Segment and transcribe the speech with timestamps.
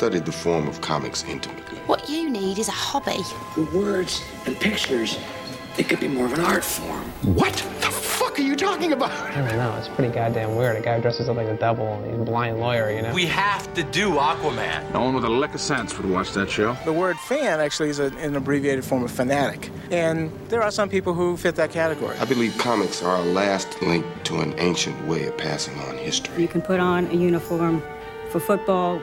[0.00, 1.76] I've studied the form of comics intimately.
[1.80, 3.20] What you need is a hobby.
[3.76, 5.18] Words and pictures,
[5.76, 7.02] it could be more of an art form.
[7.36, 9.10] What the fuck are you talking about?
[9.10, 9.76] I don't know.
[9.76, 10.78] It's pretty goddamn weird.
[10.78, 13.12] A guy dresses up like a devil and he's a blind lawyer, you know?
[13.12, 14.90] We have to do Aquaman.
[14.94, 16.78] No one with a lick of sense would watch that show.
[16.86, 19.68] The word fan actually is a, an abbreviated form of fanatic.
[19.90, 22.16] And there are some people who fit that category.
[22.16, 26.40] I believe comics are our last link to an ancient way of passing on history.
[26.40, 27.82] You can put on a uniform
[28.30, 29.02] for football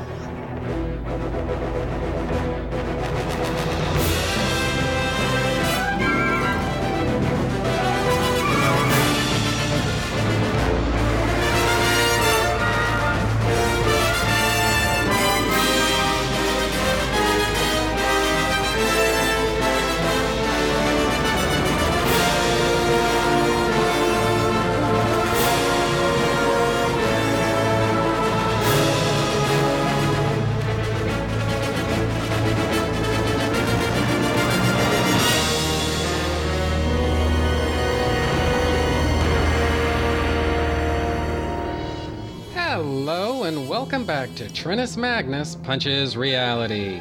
[44.41, 46.99] To Trentus Magnus Punches Reality,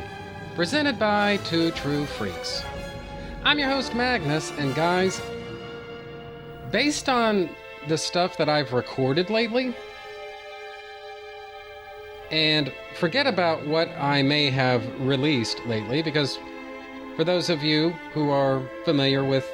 [0.55, 2.63] presented by Two True Freaks.
[3.45, 5.23] I'm your host Magnus, and guys,
[6.71, 7.49] based on
[7.89, 9.75] the stuff that I've recorded lately,
[12.31, 16.39] and forget about what I may have released lately, because
[17.17, 19.51] for those of you who are familiar with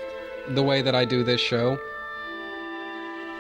[0.49, 1.79] the way that I do this show,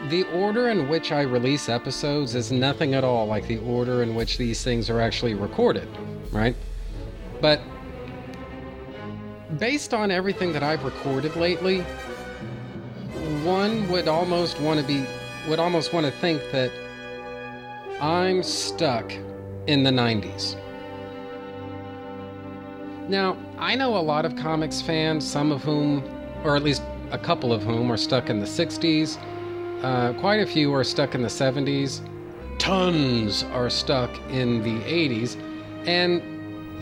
[0.08, 4.14] the order in which I release episodes is nothing at all like the order in
[4.14, 5.88] which these things are actually recorded,
[6.30, 6.54] right?
[7.40, 7.60] But
[9.58, 11.80] based on everything that I've recorded lately,
[13.42, 15.04] one would almost want to be
[15.48, 16.72] would almost want to think that
[18.00, 19.12] I'm stuck
[19.66, 20.56] in the 90s.
[23.08, 26.02] Now, I know a lot of comics fans, some of whom,
[26.42, 26.82] or at least
[27.12, 29.18] a couple of whom, are stuck in the 60s.
[29.86, 32.00] Uh, quite a few are stuck in the 70s.
[32.58, 35.40] Tons are stuck in the 80s.
[35.86, 36.20] And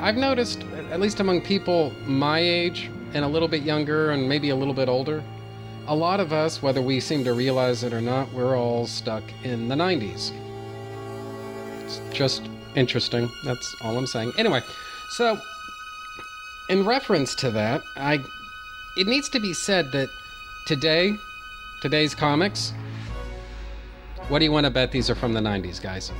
[0.00, 4.48] I've noticed, at least among people my age and a little bit younger and maybe
[4.48, 5.22] a little bit older,
[5.87, 9.22] a lot of us, whether we seem to realize it or not, we're all stuck
[9.43, 10.32] in the 90s.
[11.81, 13.28] It's just interesting.
[13.44, 14.32] That's all I'm saying.
[14.38, 14.62] Anyway,
[15.10, 15.38] so
[16.70, 18.25] in reference to that, I
[18.97, 20.09] it needs to be said that
[20.66, 21.19] today,
[21.82, 22.72] today's comics,
[24.28, 26.12] what do you want to bet these are from the 90s, guys?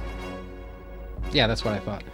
[1.33, 2.05] Yeah, that's what I thought.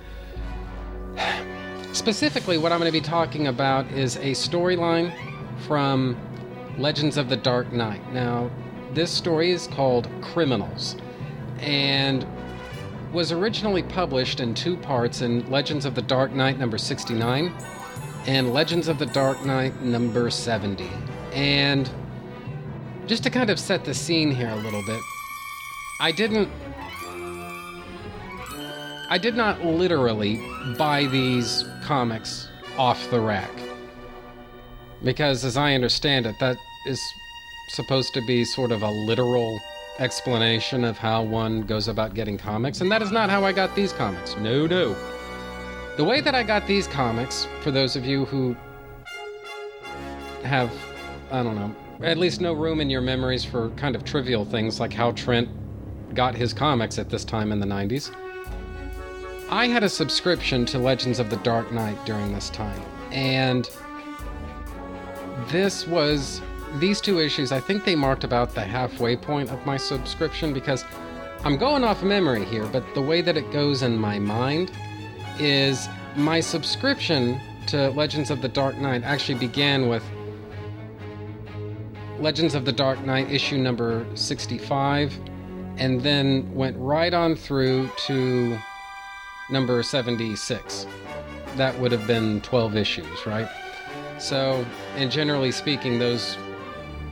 [1.92, 5.12] Specifically, what I'm going to be talking about is a storyline
[5.66, 6.16] from
[6.78, 8.00] Legends of the Dark Knight.
[8.12, 8.50] Now,
[8.94, 10.96] this story is called Criminals
[11.58, 12.26] and
[13.12, 17.52] was originally published in two parts in Legends of the Dark Knight number 69
[18.26, 20.88] and Legends of the Dark Knight number 70.
[21.32, 21.90] And
[23.06, 25.00] just to kind of set the scene here a little bit,
[26.00, 26.48] I didn't.
[29.10, 30.40] I did not literally
[30.78, 33.50] buy these comics off the rack.
[35.04, 36.56] Because, as I understand it, that
[36.86, 37.00] is
[37.68, 39.60] supposed to be sort of a literal
[39.98, 43.74] explanation of how one goes about getting comics, and that is not how I got
[43.76, 44.36] these comics.
[44.38, 44.96] No, no.
[45.98, 48.56] The way that I got these comics, for those of you who
[50.44, 50.72] have,
[51.30, 54.80] I don't know, at least no room in your memories for kind of trivial things
[54.80, 55.48] like how Trent
[56.15, 58.15] got his comics at this time in the 90s.
[59.51, 62.80] I had a subscription to Legends of the Dark Knight during this time,
[63.10, 63.68] and
[65.48, 66.41] this was
[66.78, 67.51] these two issues.
[67.51, 70.84] I think they marked about the halfway point of my subscription because
[71.42, 74.71] I'm going off memory here, but the way that it goes in my mind
[75.39, 80.03] is my subscription to Legends of the Dark Knight actually began with
[82.18, 85.18] Legends of the Dark Knight issue number 65
[85.80, 88.56] and then went right on through to
[89.50, 90.86] number 76.
[91.56, 93.48] That would have been 12 issues, right?
[94.18, 94.65] So,
[94.97, 96.36] and generally speaking, those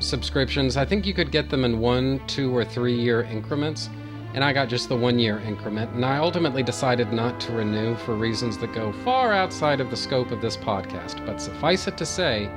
[0.00, 3.88] subscriptions, I think you could get them in one, two, or three year increments.
[4.34, 5.90] And I got just the one year increment.
[5.92, 9.96] And I ultimately decided not to renew for reasons that go far outside of the
[9.96, 11.24] scope of this podcast.
[11.24, 12.50] But suffice it to say,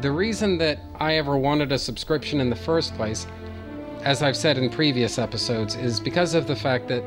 [0.00, 3.26] The reason that I ever wanted a subscription in the first place,
[4.04, 7.00] as I've said in previous episodes, is because of the fact that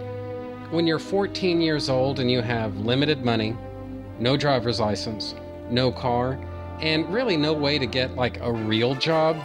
[0.72, 3.56] when you're 14 years old and you have limited money,
[4.20, 5.36] no driver's license,
[5.70, 6.40] no car,
[6.82, 9.38] and really no way to get like a real job,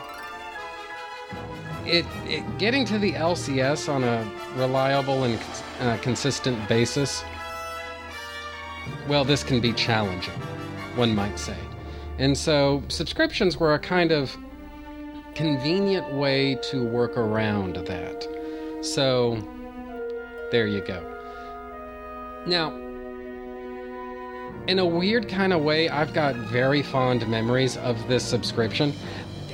[1.84, 5.38] it, it getting to the LCS on a reliable and
[5.80, 7.22] uh, consistent basis,
[9.08, 10.34] well, this can be challenging,
[10.96, 11.56] one might say.
[12.18, 14.36] And so subscriptions were a kind of
[15.34, 18.26] convenient way to work around that.
[18.82, 19.38] So
[20.50, 21.02] there you go.
[22.46, 22.72] Now,
[24.66, 28.92] in a weird kind of way, I've got very fond memories of this subscription.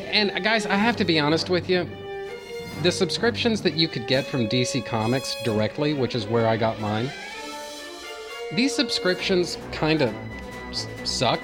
[0.06, 1.88] And uh, guys, I have to be honest with you.
[2.82, 6.80] The subscriptions that you could get from DC Comics directly, which is where I got
[6.80, 7.10] mine,
[8.54, 10.14] these subscriptions kind of
[11.04, 11.40] suck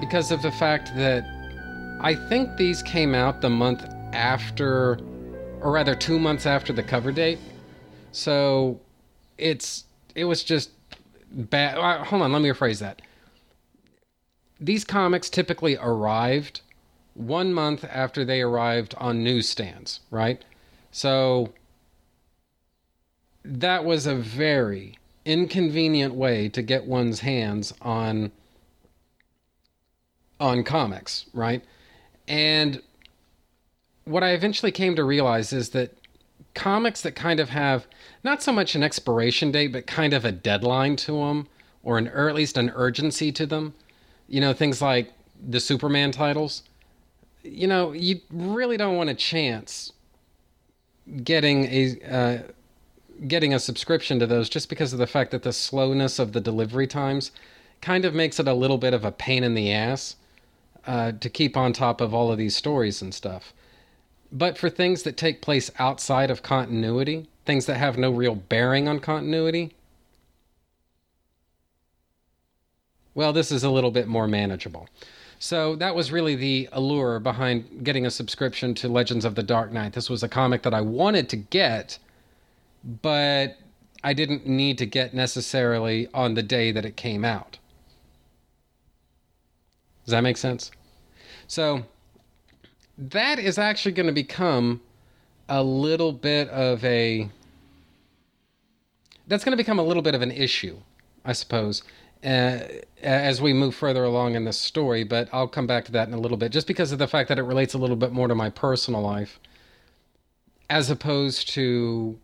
[0.00, 1.33] because of the fact that
[2.00, 4.98] I think these came out the month after,
[5.60, 7.38] or rather two months after the cover date.
[8.12, 8.80] So
[9.38, 10.70] it's it was just
[11.30, 11.78] bad.
[11.78, 13.02] Uh, hold on, let me rephrase that.
[14.60, 16.60] These comics typically arrived
[17.14, 20.44] one month after they arrived on newsstands, right?
[20.90, 21.52] So
[23.44, 28.32] that was a very inconvenient way to get one's hands on
[30.40, 31.64] on comics, right?
[32.26, 32.82] And
[34.04, 35.96] what I eventually came to realize is that
[36.54, 37.86] comics that kind of have
[38.22, 41.48] not so much an expiration date, but kind of a deadline to them,
[41.82, 43.74] or an or at least an urgency to them.
[44.28, 45.12] You know, things like
[45.46, 46.62] the Superman titles.
[47.42, 49.92] You know, you really don't want a chance
[51.22, 52.38] getting a uh,
[53.28, 56.40] getting a subscription to those just because of the fact that the slowness of the
[56.40, 57.30] delivery times
[57.80, 60.16] kind of makes it a little bit of a pain in the ass
[60.86, 63.52] uh, to keep on top of all of these stories and stuff.
[64.30, 68.88] But for things that take place outside of continuity, things that have no real bearing
[68.88, 69.74] on continuity,
[73.14, 74.88] well, this is a little bit more manageable.
[75.38, 79.72] So that was really the allure behind getting a subscription to Legends of the Dark
[79.72, 79.92] Knight.
[79.92, 81.98] This was a comic that I wanted to get,
[83.02, 83.58] but
[84.02, 87.58] I didn't need to get necessarily on the day that it came out.
[90.04, 90.70] Does that make sense?
[91.46, 91.84] So
[92.98, 94.80] that is actually going to become
[95.48, 97.28] a little bit of a
[99.26, 100.76] that's going to become a little bit of an issue,
[101.24, 101.82] I suppose,
[102.22, 102.60] uh,
[103.02, 105.04] as we move further along in this story.
[105.04, 107.28] But I'll come back to that in a little bit, just because of the fact
[107.30, 109.40] that it relates a little bit more to my personal life,
[110.68, 112.18] as opposed to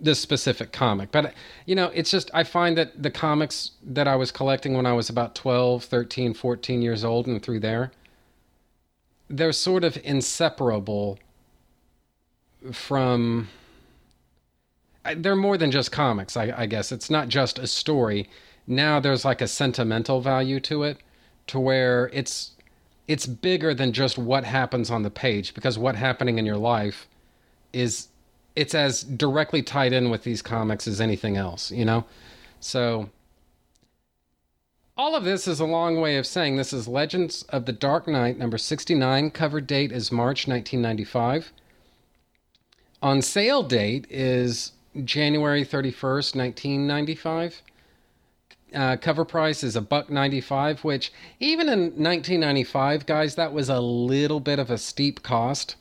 [0.00, 1.10] this specific comic.
[1.12, 1.34] But,
[1.66, 4.92] you know, it's just, I find that the comics that I was collecting when I
[4.92, 7.92] was about 12, 13, 14 years old and through there,
[9.28, 11.18] they're sort of inseparable
[12.72, 13.48] from
[15.16, 18.28] they're more than just comics I, I, guess it's not just a story
[18.66, 20.98] now there's like a sentimental value to it
[21.46, 22.50] to where it's
[23.08, 27.08] it's bigger than just what happens on the page because what happening in your life
[27.72, 28.08] is
[28.56, 32.04] it's as directly tied in with these comics as anything else you know
[32.60, 33.08] so
[35.00, 38.06] all of this is a long way of saying this is Legends of the Dark
[38.06, 39.30] Knight, number 69.
[39.30, 41.54] Cover date is March 1995.
[43.00, 47.62] On sale date is January 31st, 1995.
[48.74, 53.80] Uh, cover price is a buck 95, which even in 1995, guys, that was a
[53.80, 55.76] little bit of a steep cost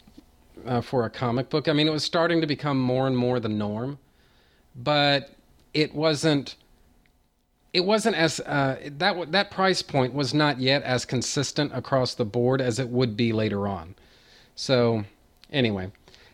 [0.66, 1.68] uh, for a comic book.
[1.68, 4.00] I mean, it was starting to become more and more the norm,
[4.75, 5.32] but
[5.74, 6.56] it wasn't
[7.72, 12.25] it wasn't as uh, that that price point was not yet as consistent across the
[12.25, 13.96] board as it would be later on.
[14.56, 15.06] So,
[15.51, 15.92] anyway,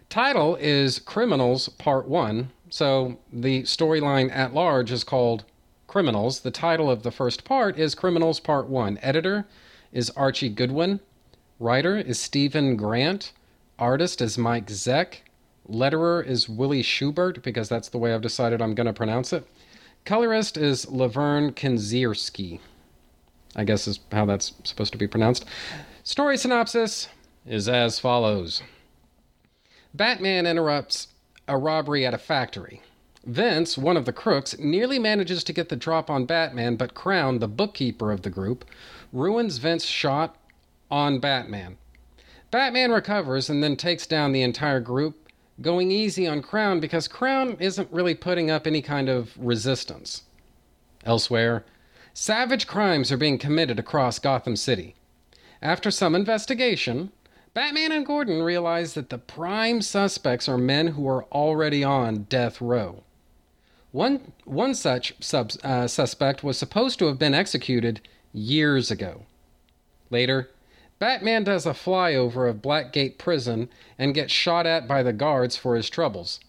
[0.09, 2.51] title is Criminals Part One.
[2.69, 5.43] So the storyline at large is called
[5.87, 6.39] Criminals.
[6.39, 8.97] The title of the first part is Criminals Part One.
[9.01, 9.45] Editor
[9.91, 10.99] is Archie Goodwin.
[11.59, 13.31] Writer is Steven Grant.
[13.77, 15.15] Artist is Mike Zeck.
[15.69, 19.45] Letterer is Willie Schubert because that's the way I've decided I'm going to pronounce it.
[20.05, 22.59] Colorist is Lovern Kindzierski.
[23.53, 25.43] I guess is how that's supposed to be pronounced.
[26.03, 27.09] Story synopsis
[27.45, 28.61] is as follows
[29.93, 31.09] Batman interrupts
[31.47, 32.81] a robbery at a factory.
[33.25, 37.39] Vince, one of the crooks, nearly manages to get the drop on Batman, but Crown,
[37.39, 38.63] the bookkeeper of the group,
[39.11, 40.37] ruins Vince's shot
[40.89, 41.77] on Batman.
[42.55, 47.57] Batman recovers and then takes down the entire group, going easy on Crown because Crown
[47.59, 50.21] isn't really putting up any kind of resistance.
[51.03, 51.65] Elsewhere,
[52.13, 54.95] savage crimes are being committed across Gotham City.
[55.61, 57.11] After some investigation,
[57.53, 62.61] Batman and Gordon realize that the prime suspects are men who are already on death
[62.61, 63.03] row.
[63.91, 67.99] One, one such sub, uh, suspect was supposed to have been executed
[68.31, 69.23] years ago.
[70.09, 70.51] Later,
[70.97, 75.75] Batman does a flyover of Blackgate Prison and gets shot at by the guards for
[75.75, 76.39] his troubles.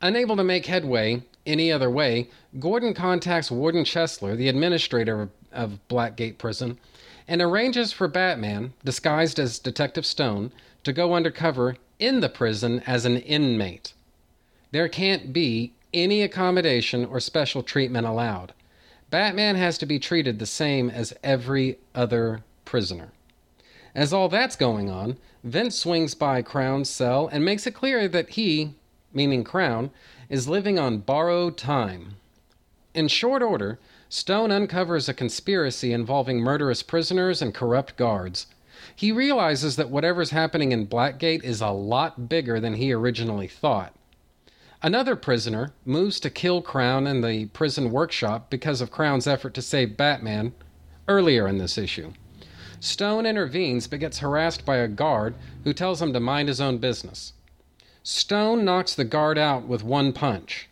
[0.00, 2.28] Unable to make headway any other way,
[2.58, 6.78] Gordon contacts Warden Chesler, the administrator of Blackgate Prison,
[7.26, 10.52] and arranges for Batman, disguised as Detective Stone,
[10.84, 13.92] to go undercover in the prison as an inmate.
[14.70, 18.52] There can't be any accommodation or special treatment allowed.
[19.10, 23.12] Batman has to be treated the same as every other prisoner.
[23.94, 28.30] As all that's going on, Vince swings by Crown's cell and makes it clear that
[28.30, 28.74] he,
[29.10, 29.90] meaning Crown,
[30.28, 32.16] is living on borrowed time.
[32.92, 33.78] In short order,
[34.10, 38.46] Stone uncovers a conspiracy involving murderous prisoners and corrupt guards.
[38.94, 43.94] He realizes that whatever's happening in Blackgate is a lot bigger than he originally thought.
[44.82, 49.62] Another prisoner moves to kill Crown in the prison workshop because of Crown's effort to
[49.62, 50.52] save Batman
[51.08, 52.12] earlier in this issue.
[52.80, 56.78] Stone intervenes but gets harassed by a guard who tells him to mind his own
[56.78, 57.32] business.
[58.02, 60.68] Stone knocks the guard out with one punch.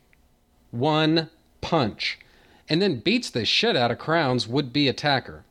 [0.71, 2.19] One punch.
[2.69, 5.45] And then beats the shit out of Crown's would be attacker.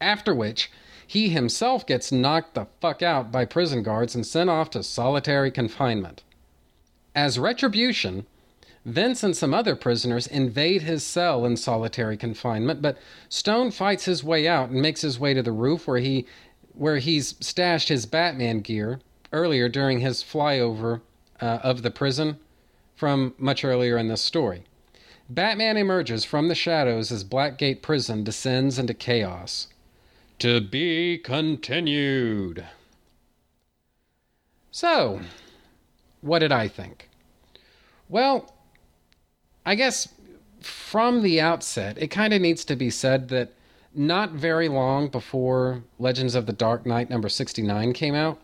[0.00, 0.70] After which,
[1.06, 5.50] he himself gets knocked the fuck out by prison guards and sent off to solitary
[5.50, 6.22] confinement.
[7.14, 8.26] As retribution,
[8.84, 12.96] Vince and some other prisoners invade his cell in solitary confinement, but
[13.28, 16.26] Stone fights his way out and makes his way to the roof where he
[16.72, 19.00] where he's stashed his Batman gear
[19.32, 21.02] earlier during his flyover
[21.40, 22.38] uh, of the prison
[22.94, 24.64] from much earlier in this story.
[25.28, 29.68] Batman emerges from the shadows as Blackgate Prison descends into chaos.
[30.38, 32.64] To be continued.
[34.70, 35.20] So,
[36.20, 37.10] what did I think?
[38.08, 38.52] Well,
[39.64, 40.08] I guess
[40.60, 43.52] from the outset, it kind of needs to be said that
[43.94, 48.40] not very long before Legends of the Dark Knight number 69 came out,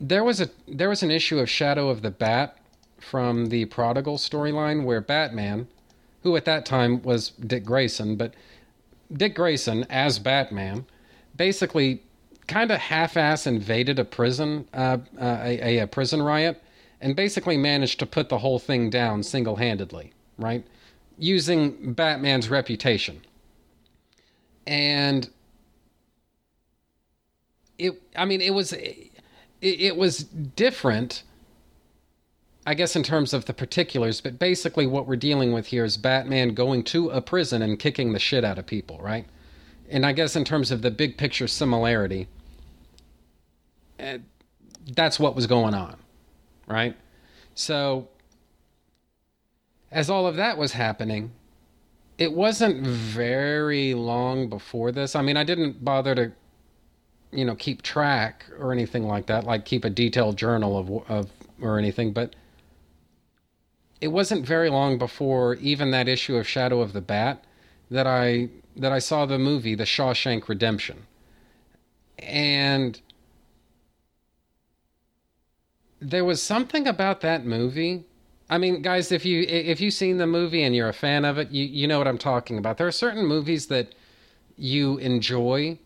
[0.00, 2.56] there was a there was an issue of Shadow of the Bat
[2.98, 5.68] from the Prodigal storyline where Batman,
[6.22, 8.34] who at that time was Dick Grayson, but
[9.12, 10.86] Dick Grayson as Batman,
[11.36, 12.02] basically
[12.46, 16.62] kind of half-ass invaded a prison, uh, uh, a, a, prison riot,
[17.00, 20.64] and basically managed to put the whole thing down single-handedly, right?
[21.18, 23.20] Using Batman's reputation.
[24.66, 25.30] And
[27.78, 29.10] it, I mean, it was, it,
[29.60, 31.22] it was different.
[32.66, 35.96] I guess in terms of the particulars, but basically what we're dealing with here is
[35.96, 39.24] Batman going to a prison and kicking the shit out of people, right?
[39.88, 42.28] And I guess in terms of the big picture similarity,
[43.98, 44.18] uh,
[44.94, 45.96] that's what was going on,
[46.70, 46.96] right?
[47.54, 48.08] So,
[49.90, 51.32] as all of that was happening,
[52.16, 55.16] it wasn't very long before this.
[55.16, 56.32] I mean, I didn't bother to,
[57.32, 61.30] you know, keep track or anything like that, like keep a detailed journal of, of
[61.60, 62.36] or anything, but
[64.00, 67.44] it wasn't very long before even that issue of Shadow of the Bat
[67.90, 71.06] that I that I saw the movie The Shawshank Redemption.
[72.18, 73.00] And
[76.00, 78.04] there was something about that movie.
[78.48, 81.38] I mean, guys, if you if you've seen the movie and you're a fan of
[81.38, 82.78] it, you you know what I'm talking about.
[82.78, 83.94] There are certain movies that
[84.56, 85.78] you enjoy,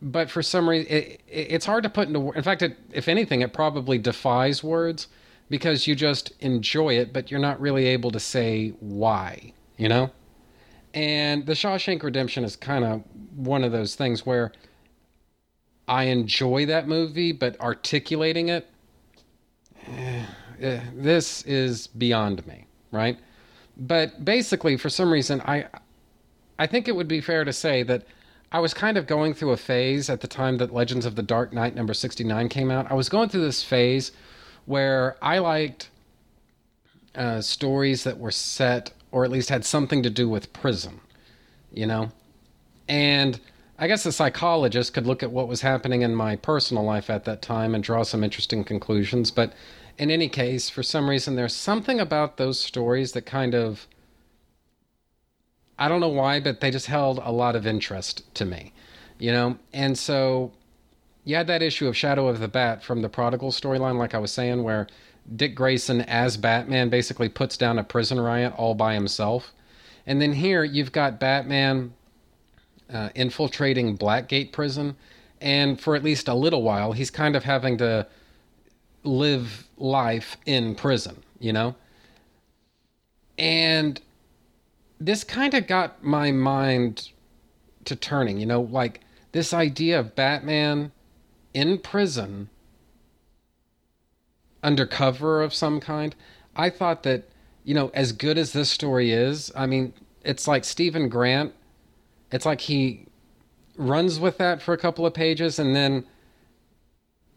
[0.00, 2.30] but for some reason, it, it's hard to put into.
[2.32, 5.08] In fact, it, if anything, it probably defies words
[5.48, 9.52] because you just enjoy it, but you're not really able to say why.
[9.76, 10.10] You know.
[10.94, 13.02] And The Shawshank Redemption is kind of
[13.34, 14.52] one of those things where
[15.88, 18.68] I enjoy that movie, but articulating it
[20.58, 23.18] this is beyond me, right?
[23.76, 25.66] But basically, for some reason, I,
[26.58, 28.04] I think it would be fair to say that
[28.52, 31.22] I was kind of going through a phase at the time that Legends of the
[31.22, 32.90] Dark Knight number 69 came out.
[32.90, 34.12] I was going through this phase
[34.66, 35.88] where I liked
[37.14, 41.00] uh, stories that were set or at least had something to do with prison,
[41.72, 42.10] you know?
[42.88, 43.40] And
[43.82, 47.24] I guess a psychologist could look at what was happening in my personal life at
[47.24, 49.32] that time and draw some interesting conclusions.
[49.32, 49.54] But
[49.98, 53.88] in any case, for some reason, there's something about those stories that kind of.
[55.80, 58.72] I don't know why, but they just held a lot of interest to me,
[59.18, 59.58] you know?
[59.72, 60.52] And so
[61.24, 64.18] you had that issue of Shadow of the Bat from the Prodigal storyline, like I
[64.18, 64.86] was saying, where
[65.34, 69.52] Dick Grayson as Batman basically puts down a prison riot all by himself.
[70.06, 71.94] And then here you've got Batman
[72.92, 74.96] uh, infiltrating Blackgate prison,
[75.40, 78.06] and for at least a little while, he's kind of having to
[79.04, 81.74] live life in prison, you know?
[83.38, 84.00] And
[85.00, 87.10] this kind of got my mind
[87.84, 89.00] to turning, you know, like
[89.32, 90.92] this idea of Batman
[91.52, 92.48] in prison
[94.62, 96.14] undercover of some kind.
[96.54, 97.28] I thought that,
[97.64, 99.92] you know, as good as this story is, I mean,
[100.24, 101.52] it's like Steven Grant,
[102.32, 103.06] it's like he
[103.76, 106.04] runs with that for a couple of pages and then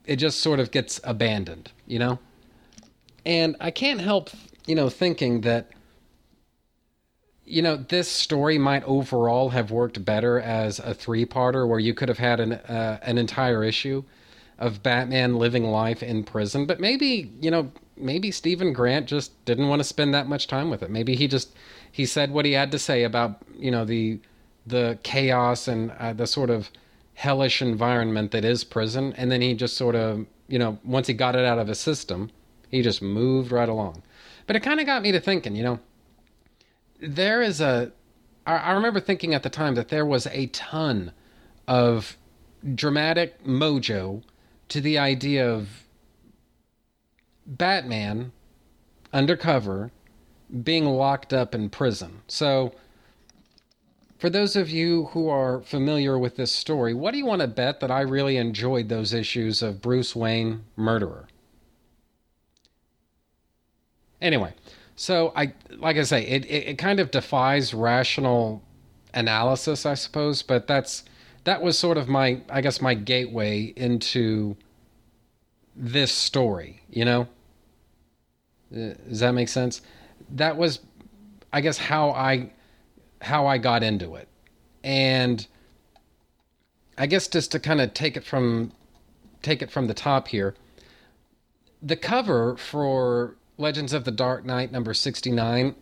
[0.05, 2.19] it just sort of gets abandoned, you know?
[3.25, 4.29] And I can't help,
[4.65, 5.71] you know, thinking that
[7.45, 12.09] you know, this story might overall have worked better as a three-parter where you could
[12.09, 14.03] have had an uh, an entire issue
[14.57, 19.67] of Batman living life in prison, but maybe, you know, maybe Steven Grant just didn't
[19.67, 20.89] want to spend that much time with it.
[20.89, 21.53] Maybe he just
[21.91, 24.19] he said what he had to say about, you know, the
[24.65, 26.69] the chaos and uh, the sort of
[27.13, 31.13] hellish environment that is prison and then he just sort of, you know, once he
[31.13, 32.29] got it out of his system,
[32.69, 34.03] he just moved right along.
[34.47, 35.79] But it kind of got me to thinking, you know,
[36.99, 37.91] there is a.
[38.45, 41.11] I, I remember thinking at the time that there was a ton
[41.67, 42.17] of
[42.73, 44.23] dramatic mojo
[44.69, 45.83] to the idea of
[47.45, 48.31] Batman
[49.13, 49.91] undercover
[50.63, 52.21] being locked up in prison.
[52.27, 52.73] So,
[54.17, 57.47] for those of you who are familiar with this story, what do you want to
[57.47, 61.27] bet that I really enjoyed those issues of Bruce Wayne Murderer?
[64.21, 64.53] Anyway,
[64.95, 68.63] so I, like I say, it, it, it kind of defies rational
[69.13, 70.41] analysis, I suppose.
[70.41, 71.03] But that's
[71.43, 74.55] that was sort of my, I guess, my gateway into
[75.75, 76.81] this story.
[76.89, 77.21] You know,
[78.73, 79.81] uh, does that make sense?
[80.31, 80.79] That was,
[81.51, 82.51] I guess, how I
[83.25, 84.27] how I got into it,
[84.83, 85.45] and
[86.97, 88.71] I guess just to kind of take it from
[89.41, 90.55] take it from the top here.
[91.81, 95.75] The cover for Legends of the Dark Knight number 69.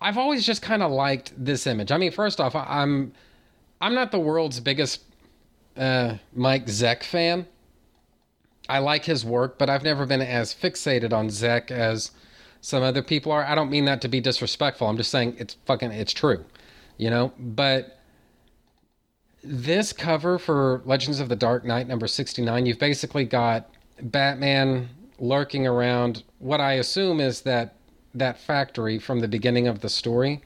[0.00, 1.90] I've always just kind of liked this image.
[1.90, 3.12] I mean, first off, I'm
[3.80, 5.02] I'm not the world's biggest
[5.76, 7.46] uh, Mike Zeck fan.
[8.68, 12.12] I like his work, but I've never been as fixated on Zeck as
[12.64, 13.44] some other people are.
[13.44, 14.88] I don't mean that to be disrespectful.
[14.88, 16.46] I'm just saying it's fucking it's true,
[16.96, 17.30] you know.
[17.38, 17.98] But
[19.42, 23.68] this cover for Legends of the Dark Knight number 69, you've basically got
[24.00, 27.74] Batman lurking around what I assume is that
[28.14, 30.40] that factory from the beginning of the story.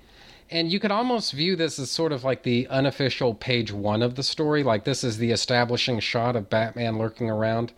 [0.51, 4.17] And you could almost view this as sort of like the unofficial page one of
[4.17, 4.65] the story.
[4.65, 7.73] Like this is the establishing shot of Batman lurking around,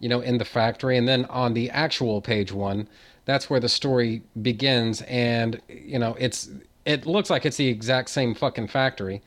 [0.00, 0.96] you know, in the factory.
[0.96, 2.88] And then on the actual page one,
[3.28, 5.02] that's where the story begins.
[5.02, 6.48] And, you know, it's,
[6.86, 9.20] it looks like it's the exact same fucking factory.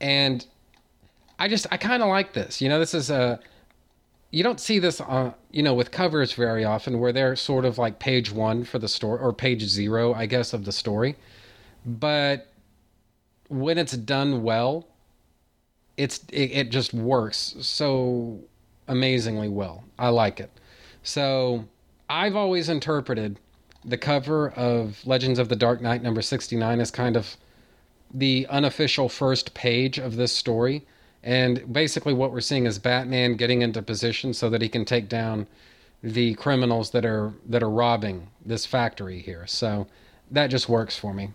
[0.00, 0.44] And
[1.38, 2.60] I just, I kind of like this.
[2.60, 3.38] You know, this is a,
[4.32, 7.78] you don't see this uh, you know with covers very often where they're sort of
[7.78, 11.14] like page one for the story or page zero i guess of the story
[11.86, 12.52] but
[13.48, 14.88] when it's done well
[15.96, 18.40] it's it, it just works so
[18.88, 20.50] amazingly well i like it
[21.04, 21.64] so
[22.08, 23.38] i've always interpreted
[23.84, 27.36] the cover of legends of the dark knight number 69 as kind of
[28.12, 30.84] the unofficial first page of this story
[31.26, 35.08] and basically, what we're seeing is Batman getting into position so that he can take
[35.08, 35.48] down
[36.00, 39.44] the criminals that are that are robbing this factory here.
[39.48, 39.88] So
[40.30, 41.30] that just works for me.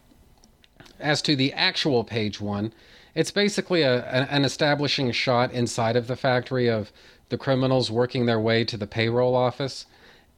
[0.98, 2.72] As to the actual page one,
[3.16, 6.94] it's basically a, an establishing shot inside of the factory of
[7.28, 9.88] the criminals working their way to the payroll office.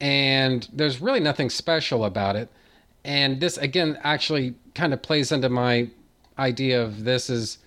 [0.04, 2.50] And there's really nothing special about it.
[3.06, 5.92] And this, again, actually kind of plays into my
[6.38, 7.60] idea of this is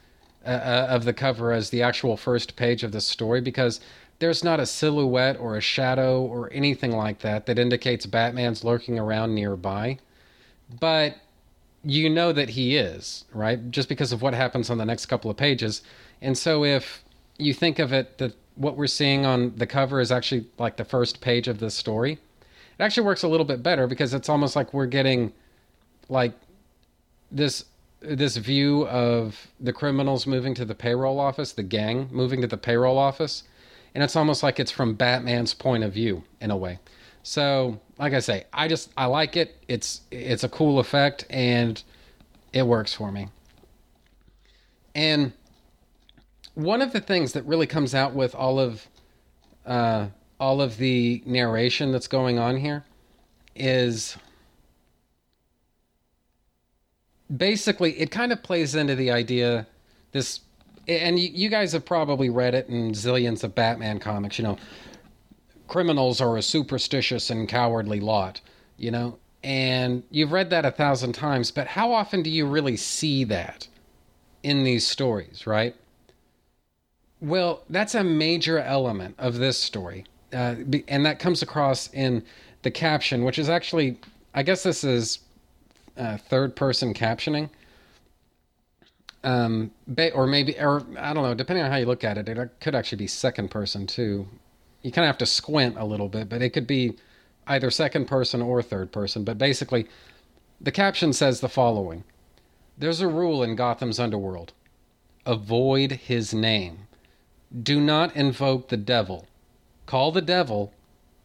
[0.45, 3.81] uh, uh, of the cover as the actual first page of the story because
[4.19, 8.99] there's not a silhouette or a shadow or anything like that that indicates Batman's lurking
[8.99, 9.97] around nearby.
[10.79, 11.17] But
[11.83, 13.71] you know that he is, right?
[13.71, 15.83] Just because of what happens on the next couple of pages.
[16.21, 17.03] And so if
[17.39, 20.85] you think of it that what we're seeing on the cover is actually like the
[20.85, 22.19] first page of the story,
[22.79, 25.33] it actually works a little bit better because it's almost like we're getting
[26.09, 26.33] like
[27.31, 27.65] this
[28.01, 32.57] this view of the criminals moving to the payroll office, the gang moving to the
[32.57, 33.43] payroll office,
[33.95, 36.79] and it's almost like it's from Batman's point of view in a way.
[37.23, 39.57] So, like I say, I just I like it.
[39.67, 41.83] It's it's a cool effect and
[42.53, 43.29] it works for me.
[44.95, 45.33] And
[46.55, 48.87] one of the things that really comes out with all of
[49.67, 50.07] uh,
[50.39, 52.85] all of the narration that's going on here
[53.55, 54.17] is
[57.35, 59.67] basically it kind of plays into the idea
[60.13, 60.41] this
[60.89, 64.57] and you, guys have probably read it in zillions of Batman comics, you know,
[65.67, 68.41] criminals are a superstitious and cowardly lot,
[68.77, 72.77] you know, and you've read that a thousand times, but how often do you really
[72.77, 73.67] see that
[74.43, 75.75] in these stories, right?
[77.21, 80.05] Well, that's a major element of this story.
[80.33, 80.57] Uh,
[80.89, 82.25] and that comes across in
[82.63, 83.99] the caption, which is actually,
[84.35, 85.21] I guess this is
[85.97, 87.51] uh, third person captioning.
[89.25, 89.73] Um,
[90.15, 92.75] or maybe, or I don't know, depending on how you look at it, it could
[92.75, 94.29] actually be second person too.
[94.83, 96.97] You kind of have to squint a little bit, but it could be
[97.47, 99.25] either second person or third person.
[99.25, 99.89] But basically,
[100.61, 102.05] the caption says the following
[102.79, 104.53] There's a rule in Gotham's underworld
[105.27, 106.87] avoid his name.
[107.63, 109.27] Do not invoke the devil.
[109.87, 110.73] Call the devil,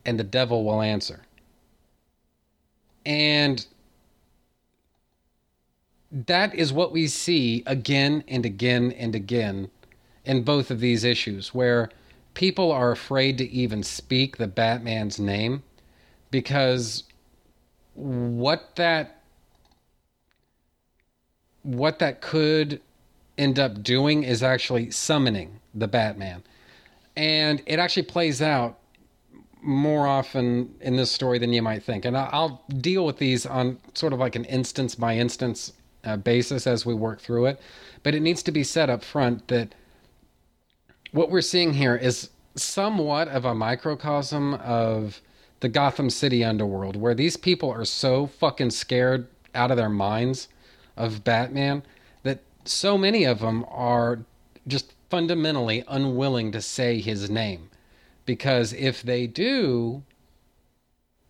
[0.06, 1.22] and the devil will answer.
[3.06, 3.66] And
[6.12, 9.70] that is what we see again and again and again
[10.24, 11.90] in both of these issues, where
[12.34, 15.64] people are afraid to even speak the Batman's name
[16.30, 17.04] because
[17.94, 19.22] what that
[21.64, 22.82] what that could
[23.38, 26.44] end up doing is actually summoning the Batman.
[27.16, 28.78] And it actually plays out
[29.62, 32.06] more often in this story than you might think.
[32.06, 36.66] And I'll deal with these on sort of like an instance by instance uh, basis
[36.66, 37.60] as we work through it.
[38.04, 39.76] But it needs to be said up front that
[41.12, 45.22] what we're seeing here is somewhat of a microcosm of
[45.60, 50.48] the Gotham City underworld, where these people are so fucking scared out of their minds
[50.98, 51.84] of Batman
[52.24, 54.20] that so many of them are
[54.68, 57.70] just fundamentally unwilling to say his name.
[58.26, 60.02] Because if they do,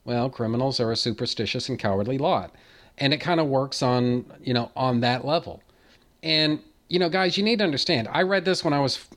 [0.06, 2.56] well, criminals are a superstitious and cowardly lot.
[2.98, 5.62] And it kind of works on you know on that level.
[6.24, 9.08] And you know guys you need to understand i read this when i was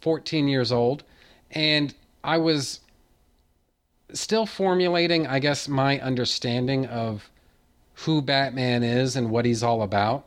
[0.00, 1.04] 14 years old
[1.52, 2.80] and i was
[4.12, 7.30] still formulating i guess my understanding of
[8.04, 10.26] who batman is and what he's all about.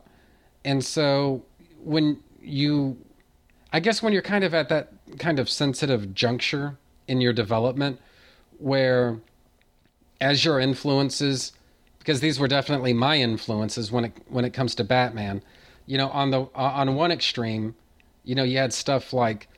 [0.64, 1.44] And so
[1.82, 2.96] when you
[3.74, 8.00] i guess when you're kind of at that kind of sensitive juncture in your development
[8.58, 9.18] where
[10.20, 11.52] as your influences
[12.04, 15.42] because these were definitely my influences when it when it comes to Batman.
[15.86, 17.74] You know, on the on one extreme,
[18.24, 19.48] you know, you had stuff like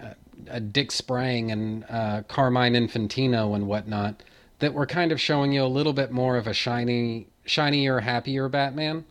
[0.00, 4.22] uh, Dick Sprang and uh, Carmine Infantino and whatnot
[4.60, 8.48] that were kind of showing you a little bit more of a shiny, shinier, happier
[8.48, 9.04] Batman,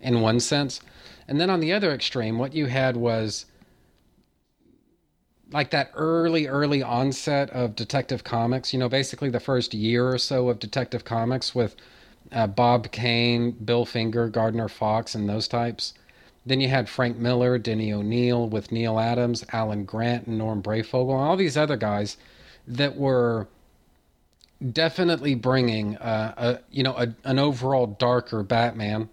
[0.00, 0.80] in one sense.
[1.28, 3.44] And then on the other extreme, what you had was
[5.52, 8.72] like that early, early onset of Detective Comics.
[8.72, 11.76] You know, basically the first year or so of Detective Comics with
[12.32, 15.94] uh, Bob Kane, Bill Finger, Gardner Fox, and those types.
[16.44, 21.12] Then you had Frank Miller, Denny O'Neil with Neal Adams, Alan Grant, and Norm Breyfogle,
[21.14, 22.16] and all these other guys
[22.68, 23.48] that were
[24.72, 29.08] definitely bringing uh, a you know a, an overall darker Batman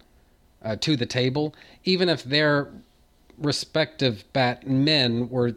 [0.64, 2.70] uh, to the table, even if their
[3.38, 5.56] respective Batmen were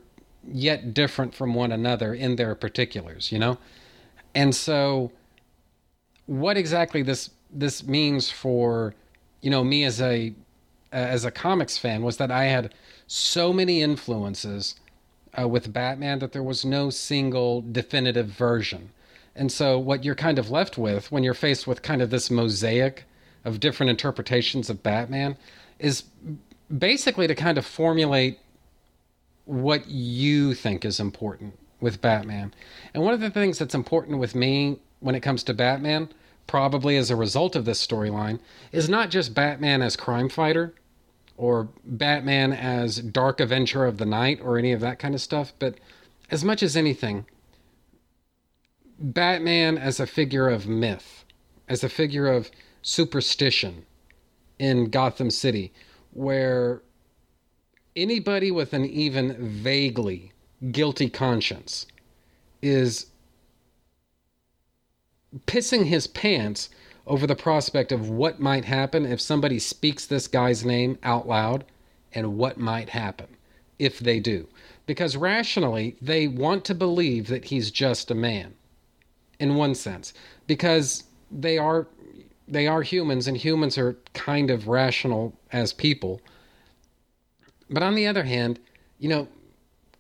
[0.51, 3.59] yet different from one another in their particulars, you know,
[4.35, 5.13] and so
[6.27, 8.95] what exactly this this means for
[9.41, 10.35] you know me as a
[10.93, 12.75] as a comics fan was that I had
[13.07, 14.77] so many influences
[15.39, 18.91] uh, with Batman that there was no single definitive version.
[19.35, 22.31] And so what you're kind of left with when you're faced with kind of this
[22.31, 23.05] mosaic
[23.45, 25.37] of different interpretations of Batman
[25.79, 26.05] is
[26.77, 28.39] basically to kind of formulate
[29.47, 32.53] what you think is important with Batman.
[32.93, 36.11] And one of the things that's important with me when it comes to Batman
[36.47, 38.39] probably as a result of this storyline,
[38.73, 40.75] is not just Batman as crime fighter
[41.37, 45.53] or Batman as dark avenger of the night or any of that kind of stuff,
[45.59, 45.75] but
[46.31, 47.27] as much as anything,
[48.99, 51.25] Batman as a figure of myth,
[51.69, 53.85] as a figure of superstition
[54.59, 55.73] in Gotham City,
[56.13, 56.81] where
[57.97, 60.33] anybody with an even vaguely
[60.71, 61.87] guilty conscience
[62.63, 63.07] is
[65.47, 66.69] pissing his pants
[67.07, 71.65] over the prospect of what might happen if somebody speaks this guy's name out loud
[72.13, 73.27] and what might happen
[73.79, 74.49] if they do.
[74.87, 78.55] Because rationally, they want to believe that he's just a man
[79.39, 80.15] in one sense
[80.47, 81.87] because they are
[82.49, 86.21] they are humans and humans are kind of rational as people.
[87.69, 88.59] But on the other hand,
[88.99, 89.29] you know,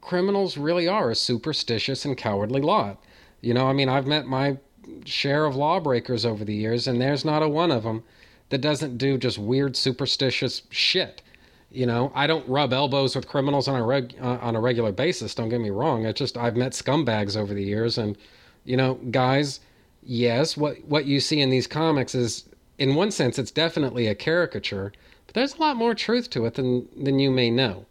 [0.01, 3.03] criminals really are a superstitious and cowardly lot.
[3.41, 4.59] You know, I mean, I've met my
[5.05, 8.05] share of lawbreakers over the years, and there's not a one of them
[8.49, 11.23] that doesn't do just weird superstitious shit.
[11.71, 14.93] You know, I don't rub elbows with criminals on a reg, uh, on a regular
[14.93, 15.35] basis.
[15.35, 16.07] Don't get me wrong.
[16.07, 18.17] It's just I've met scumbags over the years, and
[18.65, 19.61] you know, guys,
[20.03, 22.45] yes, what what you see in these comics is,
[22.79, 24.93] in one sense, it's definitely a caricature,
[25.37, 27.85] there's a lot more truth to it than than you may know.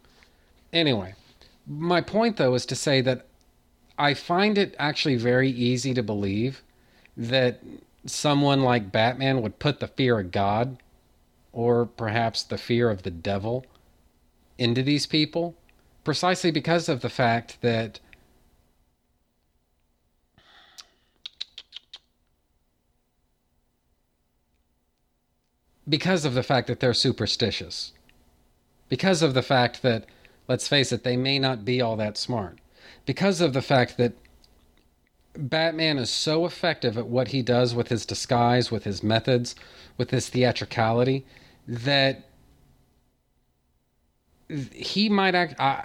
[0.72, 1.14] Anyway,
[1.64, 3.24] my point though is to say that
[3.96, 6.64] I find it actually very easy to believe
[7.16, 7.60] that
[8.04, 10.78] someone like Batman would put the fear of God
[11.52, 13.64] or perhaps the fear of the devil
[14.58, 15.54] into these people
[16.02, 18.00] precisely because of the fact that
[25.88, 27.92] because of the fact that they're superstitious
[28.88, 30.06] because of the fact that
[30.48, 32.58] let's face it they may not be all that smart
[33.04, 34.12] because of the fact that
[35.38, 39.54] Batman is so effective at what he does with his disguise, with his methods,
[39.96, 41.26] with his theatricality,
[41.68, 42.28] that
[44.48, 45.54] he might act.
[45.58, 45.82] Uh,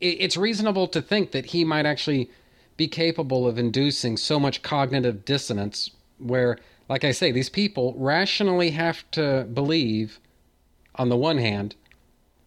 [0.00, 2.30] it's reasonable to think that he might actually
[2.76, 8.70] be capable of inducing so much cognitive dissonance where, like I say, these people rationally
[8.70, 10.20] have to believe,
[10.94, 11.74] on the one hand,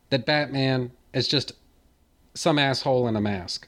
[0.10, 1.54] that Batman is just
[2.34, 3.68] some asshole in a mask.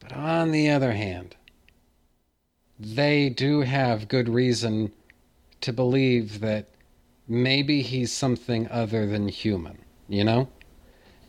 [0.00, 1.36] But on the other hand,
[2.78, 4.92] they do have good reason
[5.60, 6.68] to believe that
[7.28, 10.48] maybe he's something other than human, you know?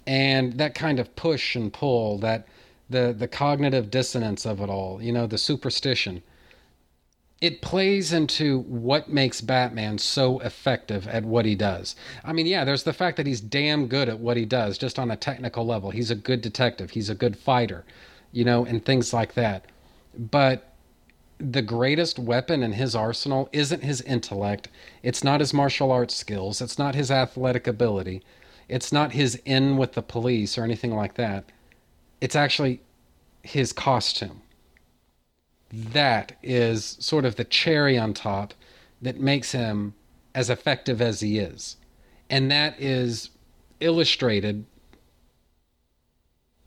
[0.08, 2.48] And that kind of push and pull, that
[2.90, 6.22] the the cognitive dissonance of it all, you know, the superstition.
[7.46, 11.96] It plays into what makes Batman so effective at what he does.
[12.24, 14.98] I mean, yeah, there's the fact that he's damn good at what he does, just
[14.98, 15.92] on a technical level.
[15.92, 17.86] He's a good detective, he's a good fighter,
[18.32, 19.68] you know, and things like that.
[20.18, 20.74] But
[21.38, 24.70] the greatest weapon in his arsenal isn't his intellect,
[25.04, 28.24] it's not his martial arts skills, it's not his athletic ability,
[28.68, 31.52] it's not his in with the police or anything like that.
[32.22, 32.82] It's actually
[33.44, 34.42] his costume.
[35.72, 38.54] That is sort of the cherry on top
[39.02, 39.94] that makes him
[40.34, 41.78] as effective as he is.
[42.30, 43.30] And that is
[43.80, 44.66] illustrated,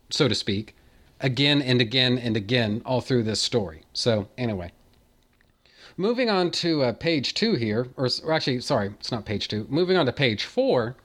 [0.09, 0.75] so to speak,
[1.19, 3.83] again and again and again all through this story.
[3.93, 4.71] So, anyway.
[5.97, 9.67] Moving on to uh, page two here, or, or, actually, sorry, it's not page two.
[9.69, 10.95] Moving on to page four,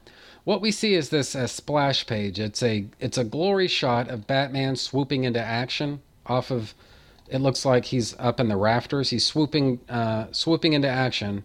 [0.44, 2.38] what we see is this uh, splash page.
[2.38, 6.74] It's a it's a glory shot of Batman swooping into action off of.
[7.34, 9.10] It looks like he's up in the rafters.
[9.10, 11.44] He's swooping uh, swooping into action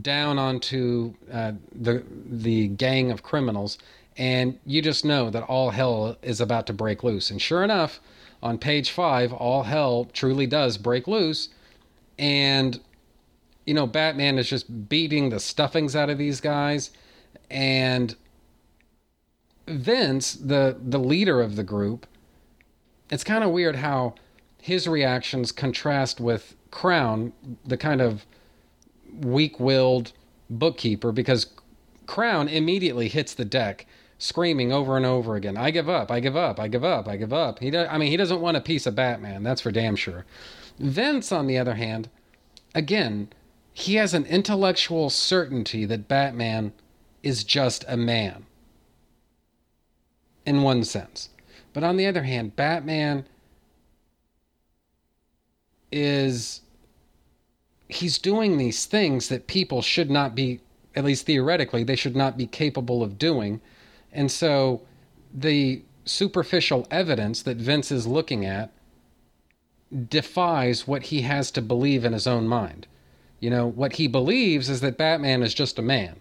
[0.00, 3.78] down onto uh, the the gang of criminals,
[4.16, 7.30] and you just know that all hell is about to break loose.
[7.30, 8.00] And sure enough,
[8.42, 11.50] on page five, all hell truly does break loose.
[12.18, 12.80] And,
[13.64, 16.90] you know, Batman is just beating the stuffings out of these guys.
[17.50, 18.16] And
[19.68, 22.06] Vince, the, the leader of the group,
[23.10, 24.16] it's kind of weird how
[24.62, 27.32] his reactions contrast with Crown,
[27.66, 28.24] the kind of
[29.12, 30.12] weak willed
[30.48, 31.48] bookkeeper, because
[32.06, 33.86] Crown immediately hits the deck
[34.18, 36.12] screaming over and over again, "I give up!
[36.12, 36.60] I give up!
[36.60, 37.08] I give up!
[37.08, 39.42] I give up!" He, does, I mean, he doesn't want a piece of Batman.
[39.42, 40.24] That's for damn sure.
[40.78, 42.08] Vince, on the other hand,
[42.72, 43.30] again,
[43.72, 46.72] he has an intellectual certainty that Batman
[47.24, 48.46] is just a man.
[50.46, 51.30] In one sense,
[51.72, 53.26] but on the other hand, Batman
[55.92, 56.62] is
[57.88, 60.60] he's doing these things that people should not be
[60.94, 63.60] at least theoretically they should not be capable of doing
[64.12, 64.82] and so
[65.32, 68.72] the superficial evidence that Vince is looking at
[70.08, 72.86] defies what he has to believe in his own mind.
[73.40, 76.16] You know, what he believes is that Batman is just a man.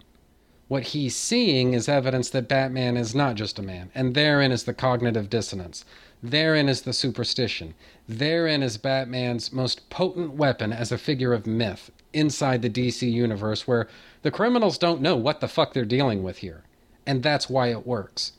[0.67, 3.91] What he's seeing is evidence that Batman is not just a man.
[3.93, 5.85] And therein is the cognitive dissonance.
[6.23, 7.73] Therein is the superstition.
[8.07, 13.67] Therein is Batman's most potent weapon as a figure of myth inside the DC universe,
[13.67, 13.87] where
[14.21, 16.63] the criminals don't know what the fuck they're dealing with here
[17.05, 18.33] and that's why it works.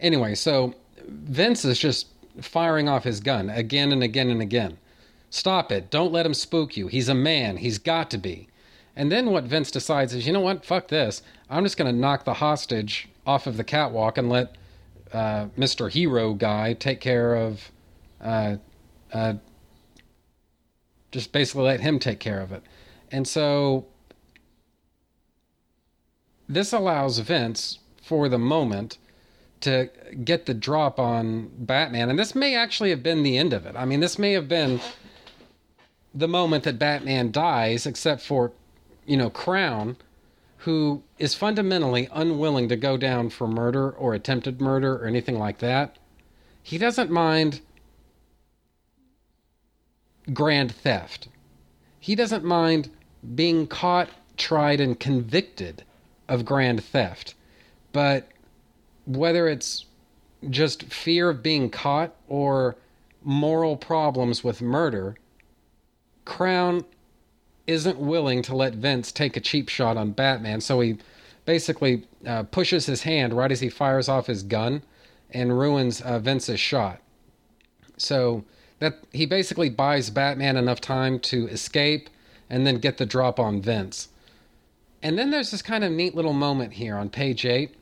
[0.00, 0.74] Anyway, so
[1.06, 2.08] Vince is just
[2.42, 4.76] firing off his gun again and again and again.
[5.30, 5.90] Stop it.
[5.90, 6.88] Don't let him spook you.
[6.88, 7.56] He's a man.
[7.56, 8.48] He's got to be.
[8.94, 10.64] And then what Vince decides is, you know what?
[10.64, 11.22] Fuck this.
[11.48, 14.56] I'm just going to knock the hostage off of the catwalk and let
[15.12, 15.90] uh, Mr.
[15.90, 17.70] Hero guy take care of.
[18.20, 18.56] Uh,
[19.12, 19.34] uh,
[21.10, 22.62] just basically let him take care of it.
[23.10, 23.86] And so
[26.48, 28.98] this allows Vince, for the moment,
[29.60, 29.90] to
[30.24, 32.10] get the drop on Batman.
[32.10, 33.74] And this may actually have been the end of it.
[33.76, 34.80] I mean, this may have been
[36.14, 38.52] the moment that Batman dies, except for
[39.08, 39.96] you know, Crown,
[40.58, 45.58] who is fundamentally unwilling to go down for murder or attempted murder or anything like
[45.58, 45.96] that,
[46.62, 47.60] he doesn't mind
[50.32, 51.28] grand theft.
[51.98, 52.90] He doesn't mind
[53.34, 55.84] being caught, tried, and convicted
[56.28, 57.34] of grand theft.
[57.92, 58.28] But
[59.06, 59.86] whether it's
[60.50, 62.76] just fear of being caught or
[63.24, 65.16] moral problems with murder,
[66.24, 66.84] Crown
[67.68, 70.60] isn't willing to let Vince take a cheap shot on Batman.
[70.60, 70.96] So he
[71.44, 74.82] basically uh, pushes his hand right as he fires off his gun
[75.30, 77.00] and ruins uh, Vince's shot.
[77.98, 78.44] So
[78.78, 82.08] that he basically buys Batman enough time to escape
[82.48, 84.08] and then get the drop on Vince.
[85.02, 87.74] And then there's this kind of neat little moment here on page 8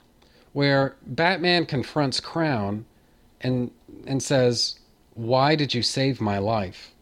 [0.52, 2.86] where Batman confronts Crown
[3.40, 3.70] and
[4.06, 4.80] and says,
[5.14, 6.92] "Why did you save my life?"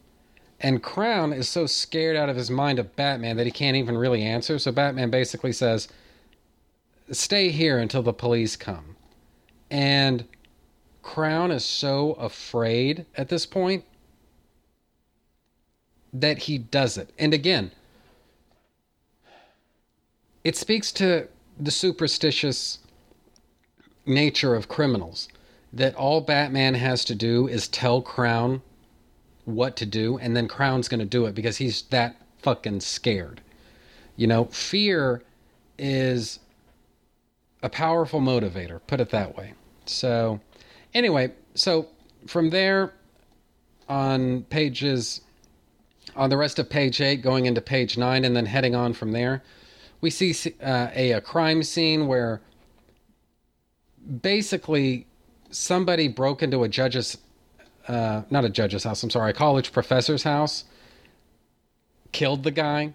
[0.59, 3.97] And Crown is so scared out of his mind of Batman that he can't even
[3.97, 4.57] really answer.
[4.57, 5.87] So Batman basically says,
[7.11, 8.95] "Stay here until the police come."
[9.69, 10.27] And
[11.01, 13.83] Crown is so afraid at this point
[16.13, 17.09] that he does it.
[17.19, 17.71] And again,
[20.43, 21.27] it speaks to
[21.59, 22.79] the superstitious
[24.05, 25.27] nature of criminals
[25.73, 28.61] that all Batman has to do is tell Crown
[29.45, 33.41] what to do, and then Crown's going to do it because he's that fucking scared.
[34.15, 35.23] You know, fear
[35.77, 36.39] is
[37.61, 39.53] a powerful motivator, put it that way.
[39.85, 40.39] So,
[40.93, 41.87] anyway, so
[42.27, 42.93] from there
[43.87, 45.21] on pages,
[46.15, 49.11] on the rest of page eight, going into page nine, and then heading on from
[49.11, 49.43] there,
[50.01, 52.41] we see uh, a, a crime scene where
[54.21, 55.07] basically
[55.49, 57.17] somebody broke into a judge's
[57.87, 60.65] uh, not a judge's house i'm sorry a college professor's house
[62.15, 62.93] killed the guy.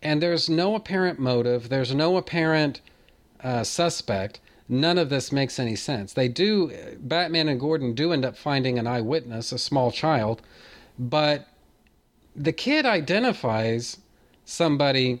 [0.00, 2.80] And there's no apparent motive there's no apparent
[3.42, 4.40] uh, suspect.
[4.70, 6.14] None of this makes any sense.
[6.14, 10.40] They do batman and gordon do end up finding an eyewitness a small child
[10.98, 11.46] but
[12.34, 13.98] the kid identifies
[14.46, 15.20] somebody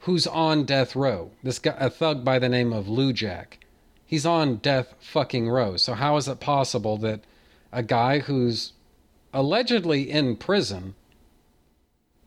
[0.00, 1.30] who's on death row.
[1.44, 3.64] This guy a thug by the name of lou jack.
[4.04, 5.76] He's on death fucking row.
[5.76, 7.20] So how is it possible that
[7.72, 8.72] a guy who's
[9.32, 10.94] allegedly in prison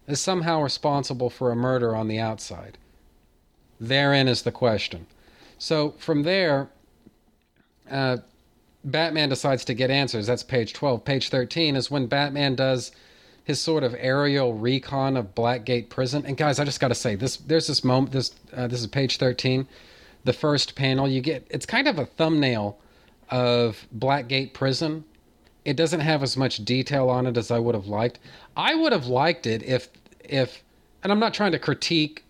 [0.07, 2.77] is somehow responsible for a murder on the outside?
[3.79, 5.07] Therein is the question.
[5.57, 6.69] So from there,
[7.89, 8.17] uh,
[8.83, 10.27] Batman decides to get answers.
[10.27, 11.05] That's page 12.
[11.05, 12.91] Page 13 is when Batman does
[13.43, 16.25] his sort of aerial recon of Blackgate Prison.
[16.25, 17.37] And guys, I just got to say this.
[17.37, 18.13] There's this moment.
[18.13, 19.67] This uh, this is page 13
[20.23, 22.77] the first panel, you get it's kind of a thumbnail
[23.29, 25.03] of Blackgate Prison.
[25.65, 28.19] It doesn't have as much detail on it as I would have liked.
[28.55, 30.63] I would have liked it if if
[31.01, 32.23] and I'm not trying to critique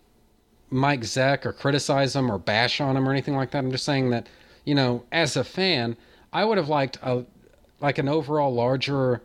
[0.70, 3.58] Mike Zeck or criticize him or bash on him or anything like that.
[3.58, 4.28] I'm just saying that,
[4.64, 5.96] you know, as a fan,
[6.32, 7.24] I would have liked a
[7.80, 9.20] like an overall larger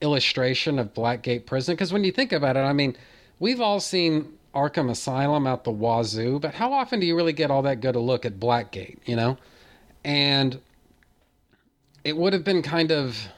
[0.00, 2.96] illustration of Blackgate Prison because when you think about it, I mean,
[3.38, 7.50] we've all seen Arkham Asylum out the wazoo, but how often do you really get
[7.50, 9.38] all that good a look at Blackgate, you know?
[10.04, 10.60] And
[12.04, 13.28] it would have been kind of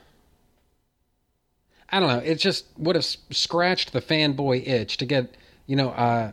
[1.91, 5.91] I don't know, it just would have scratched the fanboy itch to get, you know,
[5.91, 6.33] uh,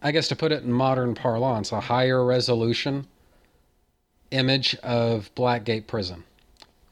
[0.00, 3.08] I guess to put it in modern parlance, a higher resolution
[4.30, 6.22] image of Blackgate Prison.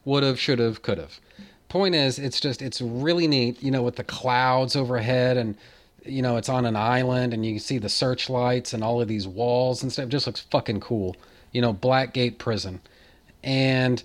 [0.05, 1.21] Would have, should have, could have.
[1.69, 5.57] Point is, it's just, it's really neat, you know, with the clouds overhead and
[6.05, 9.09] you know, it's on an island and you can see the searchlights and all of
[9.09, 10.07] these walls and stuff.
[10.07, 11.17] It just looks fucking cool.
[11.53, 12.81] You know, Blackgate Prison.
[13.43, 14.03] And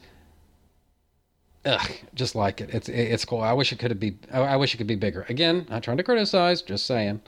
[1.66, 2.74] ugh, just like it.
[2.74, 3.42] It's it's cool.
[3.42, 5.26] I wish it could be I wish it could be bigger.
[5.30, 7.22] Again, not trying to criticize, just saying.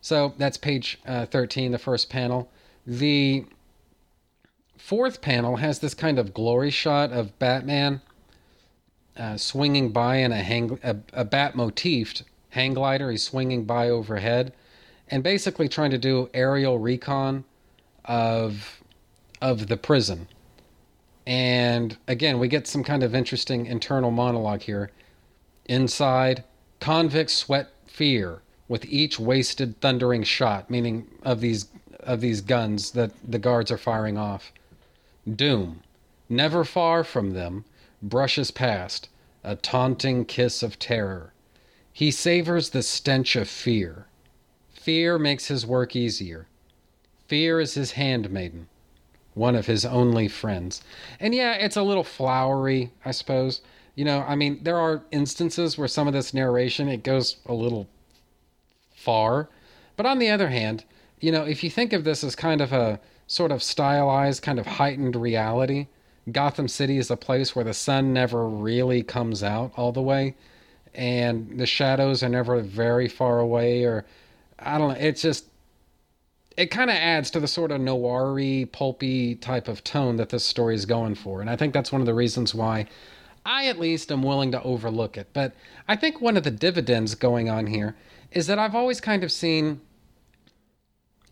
[0.00, 2.50] So that's page uh, 13, the first panel.
[2.86, 3.44] The
[4.76, 8.00] fourth panel has this kind of glory shot of Batman
[9.16, 13.10] uh, swinging by in a hang a, a bat motifed hang glider.
[13.10, 14.52] He's swinging by overhead
[15.08, 17.44] and basically trying to do aerial recon
[18.04, 18.80] of
[19.40, 20.28] of the prison.
[21.28, 24.90] And again, we get some kind of interesting internal monologue here.
[25.66, 26.42] Inside,
[26.80, 31.66] convicts sweat fear with each wasted thundering shot, meaning of these
[32.00, 34.52] of these guns that the guards are firing off.
[35.30, 35.82] Doom,
[36.30, 37.66] never far from them,
[38.00, 39.10] brushes past,
[39.44, 41.34] a taunting kiss of terror.
[41.92, 44.06] He savors the stench of fear.
[44.72, 46.46] Fear makes his work easier.
[47.26, 48.68] Fear is his handmaiden,
[49.38, 50.82] one of his only friends.
[51.20, 53.62] And yeah, it's a little flowery, I suppose.
[53.94, 57.54] You know, I mean, there are instances where some of this narration it goes a
[57.54, 57.88] little
[58.94, 59.48] far,
[59.98, 60.84] But on the other hand,
[61.20, 64.60] you know, if you think of this as kind of a sort of stylized, kind
[64.60, 65.88] of heightened reality,
[66.30, 70.36] Gotham City is a place where the sun never really comes out all the way,
[70.94, 74.06] and the shadows are never very far away, or
[74.60, 75.00] I don't know.
[75.00, 75.46] It's just
[76.58, 80.44] it kind of adds to the sort of noiry, pulpy type of tone that this
[80.44, 82.86] story is going for, and I think that's one of the reasons why
[83.46, 85.28] I at least am willing to overlook it.
[85.32, 85.54] But
[85.86, 87.94] I think one of the dividends going on here
[88.32, 89.80] is that I've always kind of seen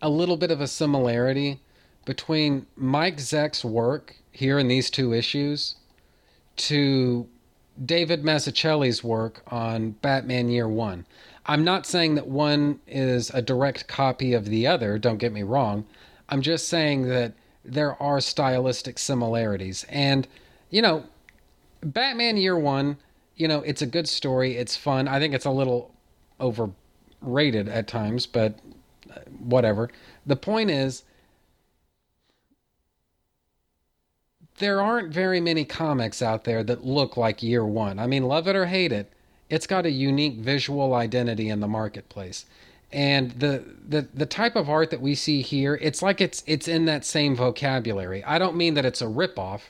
[0.00, 1.60] a little bit of a similarity
[2.04, 5.74] between Mike Zeck's work here in these two issues
[6.56, 7.26] to
[7.84, 11.04] David Mazzucchelli's work on Batman Year One.
[11.46, 15.44] I'm not saying that one is a direct copy of the other, don't get me
[15.44, 15.86] wrong.
[16.28, 17.34] I'm just saying that
[17.64, 19.84] there are stylistic similarities.
[19.88, 20.26] And,
[20.70, 21.04] you know,
[21.82, 22.96] Batman Year One,
[23.36, 24.56] you know, it's a good story.
[24.56, 25.06] It's fun.
[25.06, 25.94] I think it's a little
[26.40, 28.58] overrated at times, but
[29.10, 29.90] uh, whatever.
[30.24, 31.04] The point is,
[34.58, 37.98] there aren't very many comics out there that look like Year One.
[37.98, 39.12] I mean, love it or hate it,
[39.48, 42.46] it's got a unique visual identity in the marketplace.
[42.92, 46.68] And the, the the type of art that we see here, it's like it's it's
[46.68, 48.22] in that same vocabulary.
[48.24, 49.62] I don't mean that it's a ripoff,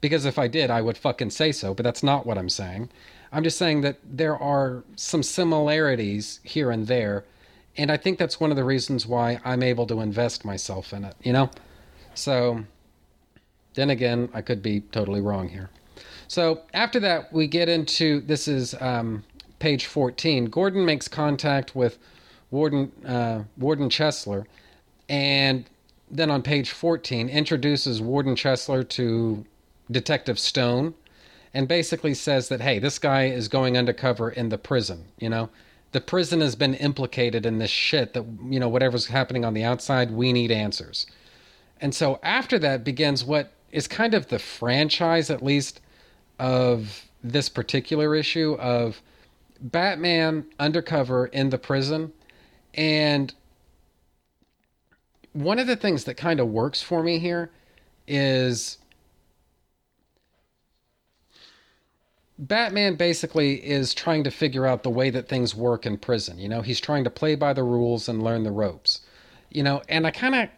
[0.00, 2.90] because if I did, I would fucking say so, but that's not what I'm saying.
[3.32, 7.24] I'm just saying that there are some similarities here and there,
[7.76, 11.04] and I think that's one of the reasons why I'm able to invest myself in
[11.04, 11.50] it, you know?
[12.14, 12.64] So
[13.74, 15.70] then again, I could be totally wrong here.
[16.30, 19.24] So after that, we get into this is um,
[19.58, 20.44] page 14.
[20.44, 21.98] Gordon makes contact with
[22.52, 24.44] Warden uh, Warden Chesler,
[25.08, 25.68] and
[26.08, 29.44] then on page 14 introduces Warden Chesler to
[29.90, 30.94] Detective Stone,
[31.52, 35.06] and basically says that hey, this guy is going undercover in the prison.
[35.18, 35.50] You know,
[35.90, 38.12] the prison has been implicated in this shit.
[38.12, 41.06] That you know, whatever's happening on the outside, we need answers.
[41.80, 45.80] And so after that begins what is kind of the franchise, at least
[46.40, 49.02] of this particular issue of
[49.60, 52.12] Batman undercover in the prison.
[52.74, 53.32] And
[55.34, 57.50] one of the things that kind of works for me here
[58.08, 58.78] is
[62.38, 66.38] Batman basically is trying to figure out the way that things work in prison.
[66.38, 69.02] You know, he's trying to play by the rules and learn the ropes.
[69.50, 70.48] You know, and I kind of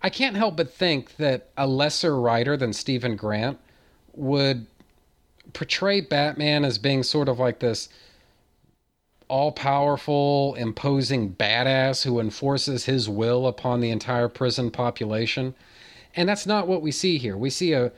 [0.00, 3.58] I can't help but think that a lesser writer than Steven Grant
[4.12, 4.66] would
[5.54, 7.88] portray Batman as being sort of like this
[9.28, 15.54] all powerful, imposing badass who enforces his will upon the entire prison population.
[16.14, 17.36] And that's not what we see here.
[17.36, 17.90] We see a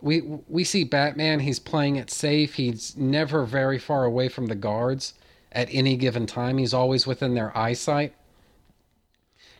[0.00, 2.54] we we see Batman, he's playing it safe.
[2.54, 5.14] He's never very far away from the guards
[5.52, 6.58] at any given time.
[6.58, 8.14] He's always within their eyesight.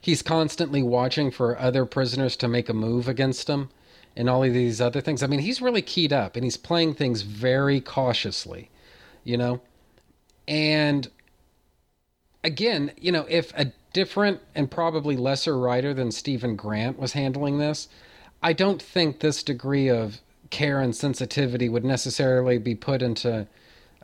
[0.00, 3.70] He's constantly watching for other prisoners to make a move against him
[4.16, 5.22] and all of these other things.
[5.22, 8.70] I mean, he's really keyed up and he's playing things very cautiously,
[9.24, 9.60] you know?
[10.46, 11.10] And
[12.44, 17.58] again, you know, if a different and probably lesser writer than Steven Grant was handling
[17.58, 17.88] this,
[18.42, 23.46] I don't think this degree of care and sensitivity would necessarily be put into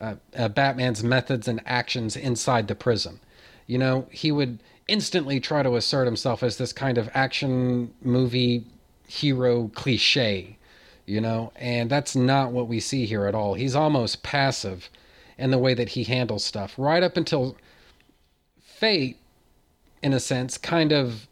[0.01, 3.21] uh, uh, Batman's methods and actions inside the prison.
[3.67, 8.65] You know, he would instantly try to assert himself as this kind of action movie
[9.09, 10.57] hero cliche,
[11.07, 13.55] you know, and that's not what we see here at all.
[13.55, 14.89] He's almost passive
[15.37, 17.57] in the way that he handles stuff, right up until
[18.61, 19.17] fate,
[20.03, 21.27] in a sense, kind of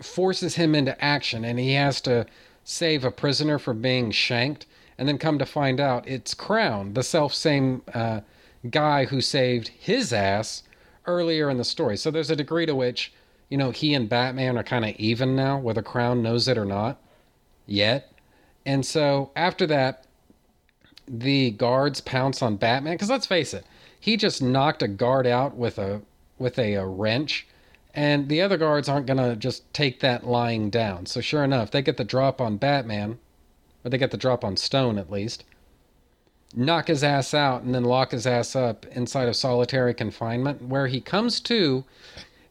[0.00, 2.26] forces him into action and he has to
[2.64, 4.66] save a prisoner from being shanked.
[4.98, 8.20] And then come to find out it's Crown, the self same uh,
[8.70, 10.62] guy who saved his ass
[11.06, 11.96] earlier in the story.
[11.96, 13.12] So there's a degree to which
[13.52, 16.64] you know, he and Batman are kind of even now, whether Crown knows it or
[16.64, 16.98] not
[17.66, 18.10] yet.
[18.64, 20.06] And so after that,
[21.06, 23.66] the guards pounce on Batman because let's face it,
[24.00, 26.00] he just knocked a guard out with a
[26.38, 27.46] with a, a wrench,
[27.92, 31.04] and the other guards aren't gonna just take that lying down.
[31.04, 33.18] So sure enough, they get the drop on Batman,
[33.84, 35.44] or they get the drop on Stone at least.
[36.54, 40.86] Knock his ass out and then lock his ass up inside of solitary confinement, where
[40.86, 41.84] he comes to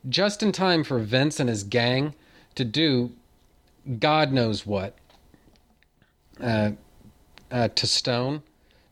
[0.10, 2.14] just in time for Vince and his gang
[2.56, 3.12] to do
[4.00, 4.96] God knows what
[6.40, 6.72] uh,
[7.50, 8.44] uh, to Stone.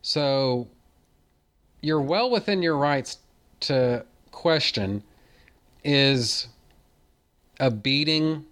[0.02, 0.68] So
[1.80, 3.18] you're well within your rights
[3.60, 5.02] to question
[5.84, 6.48] is
[7.58, 8.44] a beating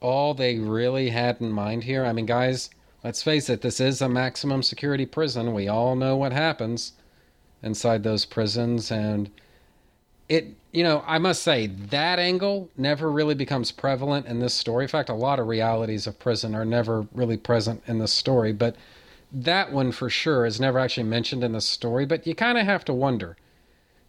[0.00, 2.04] all they really had in mind here?
[2.04, 2.70] I mean, guys,
[3.02, 5.54] let's face it, this is a maximum security prison.
[5.54, 6.92] We all know what happens
[7.62, 8.90] inside those prisons.
[8.90, 9.30] And
[10.28, 14.84] it you know i must say that angle never really becomes prevalent in this story.
[14.84, 18.52] In fact a lot of realities of prison are never really present in this story
[18.52, 18.76] but
[19.32, 22.06] that one for sure is never actually mentioned in the story.
[22.06, 23.36] But you kind of have to wonder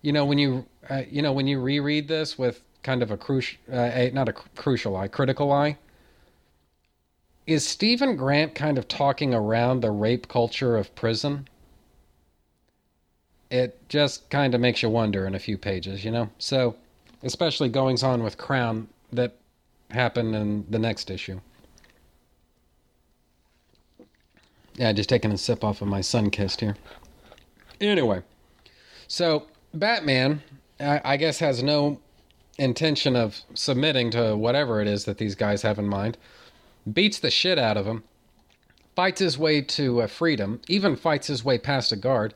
[0.01, 3.17] you know when you uh, you know when you reread this with kind of a
[3.17, 5.77] crucial uh, not a cr- crucial eye critical eye
[7.45, 11.47] is Steven Grant kind of talking around the rape culture of prison
[13.49, 16.29] it just kind of makes you wonder in a few pages, you know?
[16.37, 16.75] So,
[17.23, 19.35] especially goings on with Crown that
[19.89, 21.39] happened in the next issue.
[24.75, 26.75] Yeah, just taking a sip off of my Sunkist here.
[27.81, 28.21] Anyway,
[29.07, 30.41] so Batman,
[30.79, 31.99] I, I guess, has no
[32.59, 36.17] intention of submitting to whatever it is that these guys have in mind.
[36.91, 38.03] Beats the shit out of him,
[38.95, 42.33] fights his way to uh, freedom, even fights his way past a guard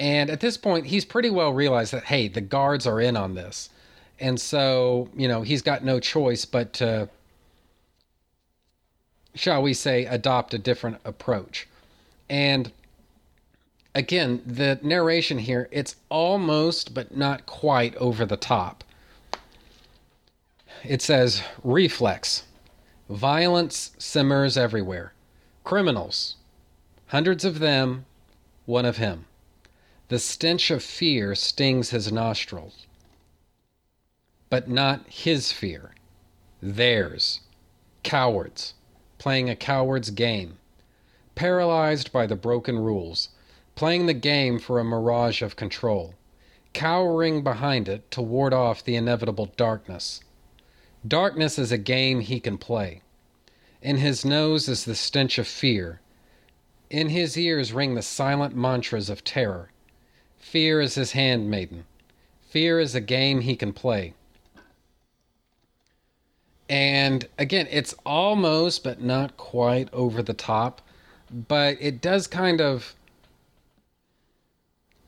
[0.00, 3.34] and at this point, he's pretty well realized that, hey, the guards are in on
[3.34, 3.68] this.
[4.18, 7.10] And so, you know, he's got no choice but to,
[9.34, 11.68] shall we say, adopt a different approach.
[12.30, 12.72] And
[13.94, 18.84] again, the narration here, it's almost but not quite over the top.
[20.82, 22.44] It says, reflex.
[23.10, 25.12] Violence simmers everywhere.
[25.62, 26.36] Criminals.
[27.08, 28.06] Hundreds of them,
[28.64, 29.26] one of him.
[30.10, 32.88] The stench of fear stings his nostrils.
[34.48, 35.94] But not his fear,
[36.60, 37.42] theirs.
[38.02, 38.74] Cowards,
[39.18, 40.58] playing a coward's game.
[41.36, 43.28] Paralyzed by the broken rules,
[43.76, 46.16] playing the game for a mirage of control,
[46.72, 50.24] cowering behind it to ward off the inevitable darkness.
[51.06, 53.02] Darkness is a game he can play.
[53.80, 56.00] In his nose is the stench of fear.
[56.90, 59.70] In his ears ring the silent mantras of terror.
[60.40, 61.84] Fear is his handmaiden.
[62.48, 64.14] Fear is a game he can play.
[66.68, 70.82] And again, it's almost, but not quite over the top,
[71.30, 72.94] but it does kind of.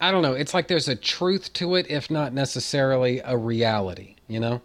[0.00, 0.34] I don't know.
[0.34, 4.60] It's like there's a truth to it, if not necessarily a reality, you know?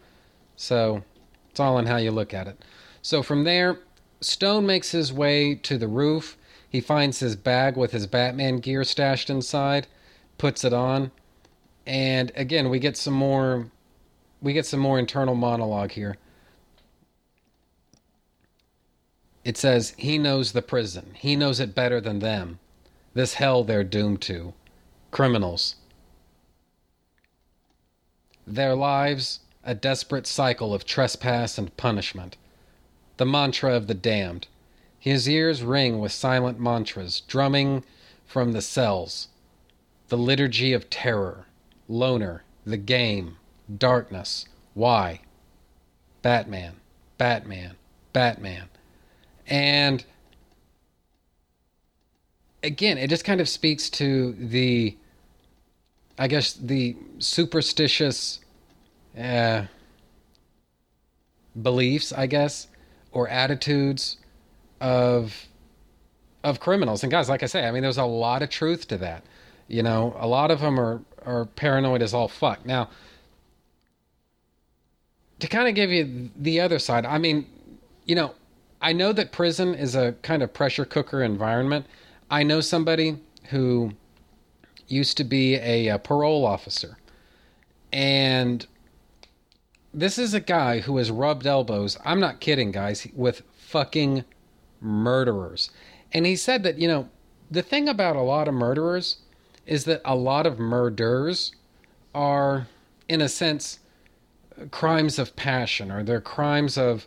[0.55, 1.03] So
[1.51, 2.63] it's all in how you look at it.
[3.03, 3.79] So from there,
[4.19, 6.37] Stone makes his way to the roof.
[6.67, 9.87] He finds his bag with his Batman gear stashed inside
[10.37, 11.11] puts it on.
[11.85, 13.71] And again, we get some more
[14.41, 16.17] we get some more internal monologue here.
[19.43, 21.11] It says he knows the prison.
[21.15, 22.59] He knows it better than them.
[23.13, 24.53] This hell they're doomed to.
[25.09, 25.75] Criminals.
[28.45, 32.37] Their lives a desperate cycle of trespass and punishment.
[33.17, 34.47] The mantra of the damned.
[34.97, 37.83] His ears ring with silent mantras, drumming
[38.25, 39.27] from the cells
[40.09, 41.45] the Liturgy of Terror,
[41.87, 43.37] Loner, The Game,
[43.75, 45.21] Darkness, Why,
[46.21, 46.75] Batman,
[47.17, 47.75] Batman,
[48.13, 48.69] Batman.
[49.47, 50.05] And
[52.63, 54.97] again, it just kind of speaks to the,
[56.17, 58.39] I guess, the superstitious
[59.17, 59.63] uh,
[61.59, 62.67] beliefs, I guess,
[63.11, 64.17] or attitudes
[64.79, 65.47] of
[66.43, 67.03] of criminals.
[67.03, 69.23] And guys, like I say, I mean, there's a lot of truth to that.
[69.67, 72.65] You know, a lot of them are are paranoid as all fuck.
[72.65, 72.89] Now,
[75.39, 77.45] to kind of give you the other side, I mean,
[78.05, 78.33] you know,
[78.81, 81.85] I know that prison is a kind of pressure cooker environment.
[82.31, 83.17] I know somebody
[83.49, 83.91] who
[84.87, 86.97] used to be a, a parole officer,
[87.91, 88.65] and
[89.93, 91.97] this is a guy who has rubbed elbows.
[92.05, 94.23] I'm not kidding, guys, with fucking
[94.79, 95.71] murderers.
[96.13, 97.09] And he said that, you know,
[97.49, 99.17] the thing about a lot of murderers
[99.67, 101.51] is that a lot of murders
[102.15, 102.67] are,
[103.07, 103.79] in a sense,
[104.71, 107.05] crimes of passion or they're crimes of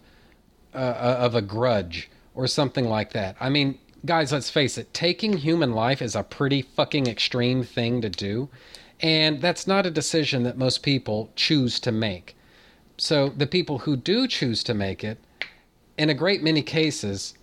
[0.73, 3.35] uh, of a grudge or something like that.
[3.41, 8.01] I mean, guys, let's face it, taking human life is a pretty fucking extreme thing
[8.03, 8.49] to do,
[9.01, 12.37] and that's not a decision that most people choose to make.
[12.99, 15.19] So the people who do choose to make it,
[15.99, 17.35] in a great many cases,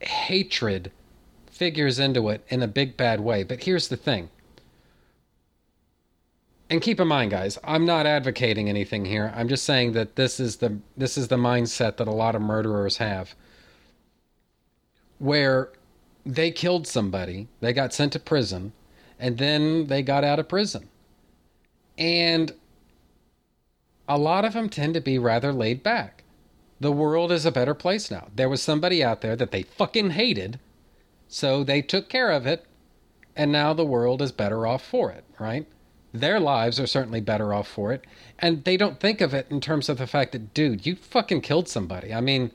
[0.00, 0.92] hatred
[1.58, 3.42] figures into it in a big bad way.
[3.42, 4.30] But here's the thing.
[6.70, 9.32] And keep in mind guys, I'm not advocating anything here.
[9.34, 12.42] I'm just saying that this is the this is the mindset that a lot of
[12.42, 13.34] murderers have.
[15.18, 15.72] Where
[16.24, 18.72] they killed somebody, they got sent to prison,
[19.18, 20.88] and then they got out of prison.
[21.96, 22.52] And
[24.08, 26.22] a lot of them tend to be rather laid back.
[26.80, 28.28] The world is a better place now.
[28.34, 30.60] There was somebody out there that they fucking hated
[31.28, 32.64] so they took care of it,
[33.36, 35.66] and now the world is better off for it, right?
[36.12, 38.04] their lives are certainly better off for it.
[38.38, 41.42] And they don't think of it in terms of the fact that, dude, you fucking
[41.42, 42.14] killed somebody.
[42.14, 42.50] I mean,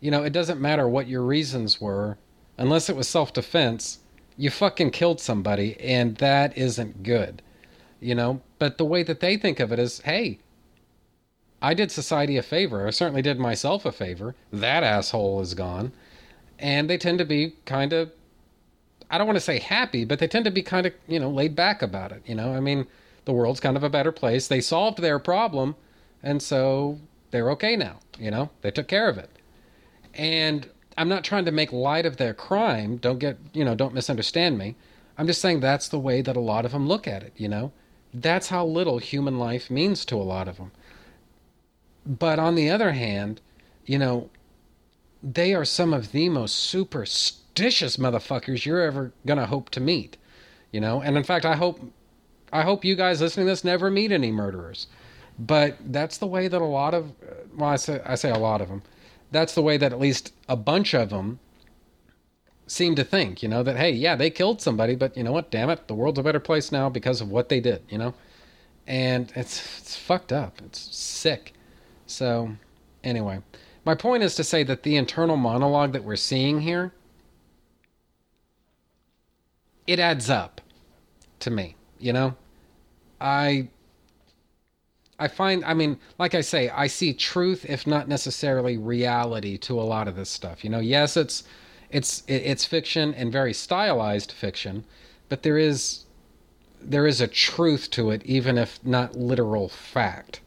[0.00, 2.18] you know, it doesn't matter what your reasons were,
[2.58, 4.00] unless it was self defense,
[4.36, 7.42] you fucking killed somebody, and that isn't good.
[8.00, 10.38] You know, but the way that they think of it is, hey,
[11.62, 12.86] I did society a favor.
[12.86, 14.34] I certainly did myself a favor.
[14.52, 15.92] That asshole is gone.
[16.58, 18.12] And they tend to be kind of,
[19.10, 21.30] I don't want to say happy, but they tend to be kind of, you know,
[21.30, 22.22] laid back about it.
[22.26, 22.86] You know, I mean,
[23.24, 24.48] the world's kind of a better place.
[24.48, 25.76] They solved their problem,
[26.22, 26.98] and so
[27.30, 28.00] they're okay now.
[28.18, 29.30] You know, they took care of it.
[30.14, 32.96] And I'm not trying to make light of their crime.
[32.96, 34.76] Don't get, you know, don't misunderstand me.
[35.18, 37.48] I'm just saying that's the way that a lot of them look at it, you
[37.48, 37.72] know?
[38.12, 40.72] That's how little human life means to a lot of them.
[42.06, 43.40] But on the other hand,
[43.84, 44.30] you know,
[45.22, 46.54] they are some of the most
[47.56, 50.16] superstitious motherfuckers you're ever to hope to meet,
[50.72, 51.00] you know?
[51.00, 51.80] And in fact, I hope
[52.52, 54.86] I hope you guys listening to this never meet any murderers.
[55.38, 58.38] But that's the way that a lot of uh, well, I say I say a
[58.38, 58.82] lot of them
[59.30, 61.38] that's the way that at least a bunch of them
[62.66, 65.50] seem to think, you know, that, hey, yeah, they killed somebody, but you know what?
[65.50, 65.86] Damn it.
[65.88, 68.14] The world's a better place now because of what they did, you know?
[68.86, 70.60] And it's, it's fucked up.
[70.64, 71.52] It's sick.
[72.06, 72.56] So,
[73.04, 73.40] anyway,
[73.84, 76.92] my point is to say that the internal monologue that we're seeing here,
[79.86, 80.60] it adds up
[81.40, 82.36] to me, you know?
[83.20, 83.68] I
[85.18, 89.80] I find, I mean, like I say, I see truth, if not necessarily reality, to
[89.80, 90.62] a lot of this stuff.
[90.62, 91.44] You know, yes, it's
[91.90, 94.84] it's it's fiction and very stylized fiction,
[95.28, 96.04] but there is
[96.82, 100.40] there is a truth to it, even if not literal fact.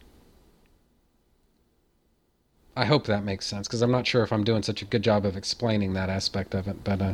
[2.77, 5.01] I hope that makes sense because I'm not sure if I'm doing such a good
[5.01, 7.01] job of explaining that aspect of it, but.
[7.01, 7.13] Uh,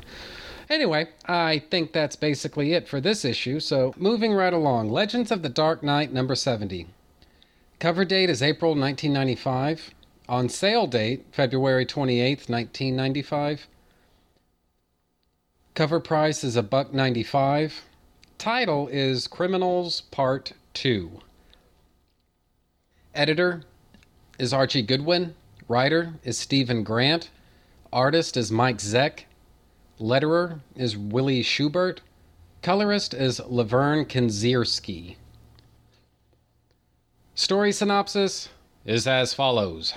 [0.70, 5.44] Anyway, I think that's basically it for this issue, so moving right along Legends of
[5.44, 6.88] the Dark Knight number 70.
[7.80, 9.92] Cover date is April 1995.
[10.28, 13.68] On sale date, February 28th, 1995.
[15.76, 17.84] Cover price is a buck 95.
[18.40, 21.20] Title is Criminals Part 2.
[23.14, 23.64] Editor
[24.40, 25.36] is Archie Goodwin.
[25.68, 27.30] Writer is Steven Grant.
[27.94, 29.26] Artist is Mike Zeck.
[30.00, 32.02] Letterer is Willie Schubert.
[32.62, 35.16] Colorist is Lovern Kindzierski.
[37.34, 38.50] Story synopsis
[38.84, 39.94] is as follows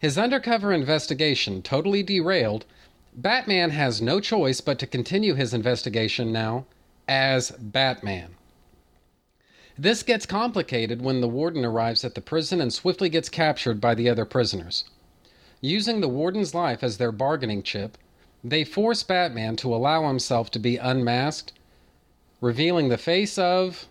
[0.00, 2.64] His undercover investigation totally derailed,
[3.14, 6.66] Batman has no choice but to continue his investigation now
[7.06, 8.34] as Batman.
[9.78, 13.94] This gets complicated when the warden arrives at the prison and swiftly gets captured by
[13.94, 14.84] the other prisoners.
[15.60, 17.96] Using the warden's life as their bargaining chip,
[18.44, 21.52] they force Batman to allow himself to be unmasked,
[22.40, 23.88] revealing the face of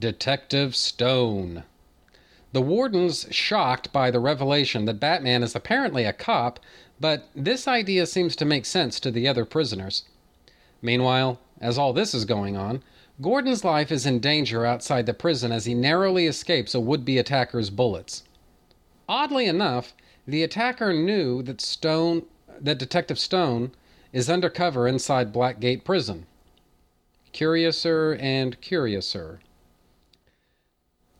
[0.00, 1.64] Detective Stone.
[2.52, 6.60] The warden's shocked by the revelation that Batman is apparently a cop,
[7.00, 10.04] but this idea seems to make sense to the other prisoners.
[10.82, 12.82] Meanwhile, as all this is going on,
[13.20, 17.18] Gordon's life is in danger outside the prison as he narrowly escapes a would be
[17.18, 18.24] attacker's bullets.
[19.08, 19.94] Oddly enough,
[20.26, 22.24] the attacker knew that Stone
[22.60, 23.72] that Detective Stone
[24.12, 26.26] is undercover inside Blackgate Prison.
[27.32, 29.40] Curiouser and curiouser.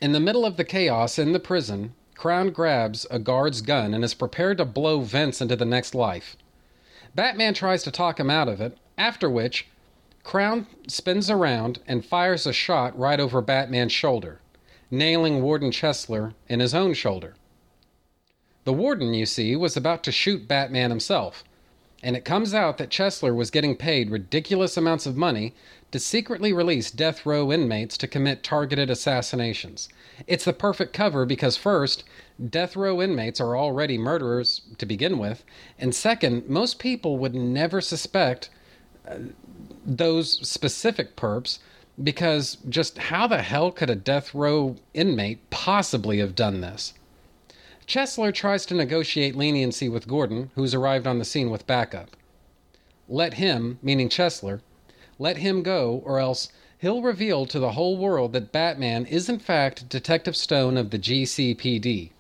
[0.01, 4.03] In the middle of the chaos in the prison, Crown grabs a guard's gun and
[4.03, 6.37] is prepared to blow Vince into the next life.
[7.15, 9.69] Batman tries to talk him out of it, after which,
[10.23, 14.41] Crown spins around and fires a shot right over Batman's shoulder,
[14.91, 17.35] nailing Warden Chesler in his own shoulder.
[18.67, 21.45] The Warden, you see, was about to shoot Batman himself,
[22.03, 25.55] and it comes out that Chesler was getting paid ridiculous amounts of money
[25.93, 29.89] to secretly release death row inmates to commit targeted assassinations.
[30.27, 32.03] It's the perfect cover because, first,
[32.45, 35.45] death row inmates are already murderers to begin with,
[35.79, 38.51] and second, most people would never suspect
[39.09, 39.19] uh,
[39.85, 41.61] those specific perps
[42.03, 46.95] because just how the hell could a death row inmate possibly have done this?
[47.87, 52.17] Chesler tries to negotiate leniency with Gordon, who's arrived on the scene with backup.
[53.09, 54.61] Let him, meaning Chesler,
[55.19, 59.39] let him go, or else he'll reveal to the whole world that Batman is in
[59.39, 62.11] fact Detective Stone of the GCPD.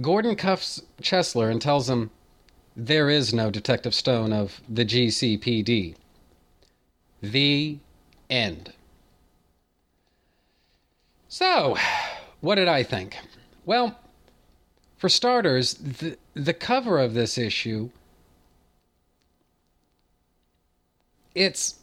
[0.00, 2.10] Gordon cuffs Chesler and tells him
[2.74, 5.94] there is no Detective Stone of the GCPD.
[7.22, 7.78] The
[8.28, 8.72] end.
[11.28, 11.76] So,
[12.40, 13.16] what did I think?
[13.64, 13.98] Well,
[15.06, 17.90] for starters, the, the cover of this issue
[21.32, 21.76] it's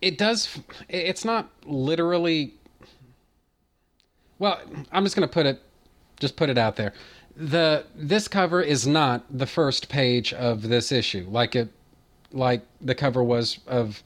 [0.00, 0.60] it does.
[0.88, 2.54] It's not literally.
[4.38, 4.60] Well,
[4.92, 5.60] I'm just going to put it,
[6.20, 6.92] just put it out there.
[7.34, 11.68] The this cover is not the first page of this issue, like it,
[12.30, 14.04] like the cover was of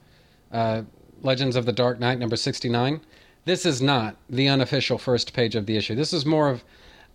[0.51, 0.81] uh,
[1.21, 3.03] Legends of the Dark Knight number 69.
[3.45, 5.95] This is not the unofficial first page of the issue.
[5.95, 6.65] This is more of,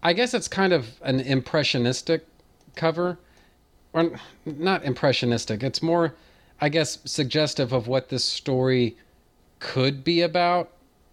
[0.03, 2.25] I guess it's kind of an impressionistic
[2.75, 3.17] cover,
[3.93, 5.63] or not impressionistic.
[5.63, 6.13] It's more,
[6.61, 8.95] I guess, suggestive of what this story
[9.59, 10.71] could be about,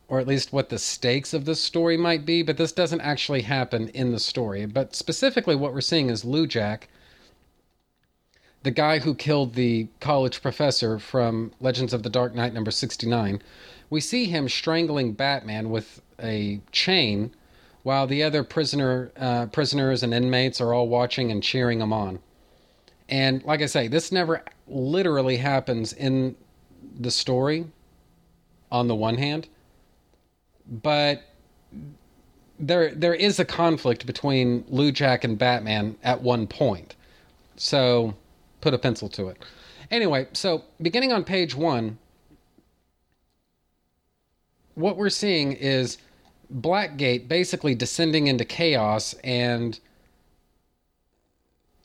[0.08, 2.42] or at least what the stakes of this story might be.
[2.42, 4.66] But this doesn't actually happen in the story.
[4.66, 6.88] But specifically, what we're seeing is Lou Jack,
[8.64, 13.42] the guy who killed the college professor from Legends of the Dark Knight number 69.
[13.88, 17.34] We see him strangling Batman with a chain
[17.84, 22.18] while the other prisoner uh, prisoners and inmates are all watching and cheering him on.
[23.08, 26.34] And like I say, this never literally happens in
[26.98, 27.66] the story
[28.72, 29.48] on the one hand,
[30.66, 31.22] but
[32.58, 36.96] there there is a conflict between Lou Jack and Batman at one point.
[37.56, 38.14] So
[38.62, 39.44] put a pencil to it.
[39.90, 41.98] Anyway, so beginning on page 1,
[44.74, 45.98] what we're seeing is
[46.54, 49.78] Blackgate basically descending into chaos and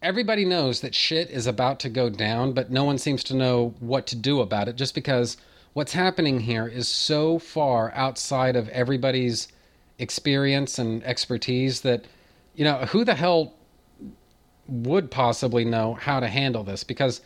[0.02, 3.74] everybody knows that shit is about to go down, but no one seems to know
[3.80, 5.38] what to do about it just because
[5.74, 9.48] what's happening here is so far outside of everybody's
[9.98, 12.06] experience and expertise that
[12.56, 13.54] you know, who the hell
[14.68, 16.84] would possibly know how to handle this?
[16.84, 17.22] Because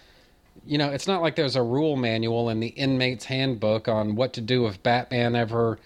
[0.66, 4.34] you know, it's not like there's a rule manual in the inmate's handbook on what
[4.34, 5.80] to do if Batman ever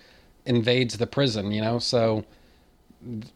[0.48, 1.80] invades the prison, you know?
[1.80, 2.26] So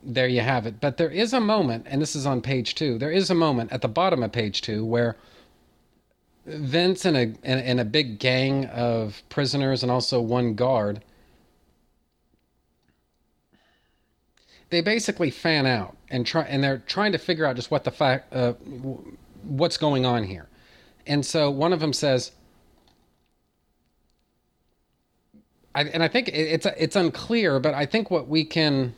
[0.04, 0.80] there you have it.
[0.80, 3.72] But there is a moment, and this is on page two, there is a moment
[3.72, 5.16] at the bottom of page two where
[6.46, 11.04] Vince and a, and, and a big gang of prisoners and also one guard.
[14.72, 17.92] They basically fan out and try, and they're trying to figure out just what the
[17.92, 18.54] fact, uh,
[19.44, 20.48] what's going on here
[21.08, 22.32] and so one of them says,
[25.74, 28.96] I, and I think it's it's unclear, but I think what we can,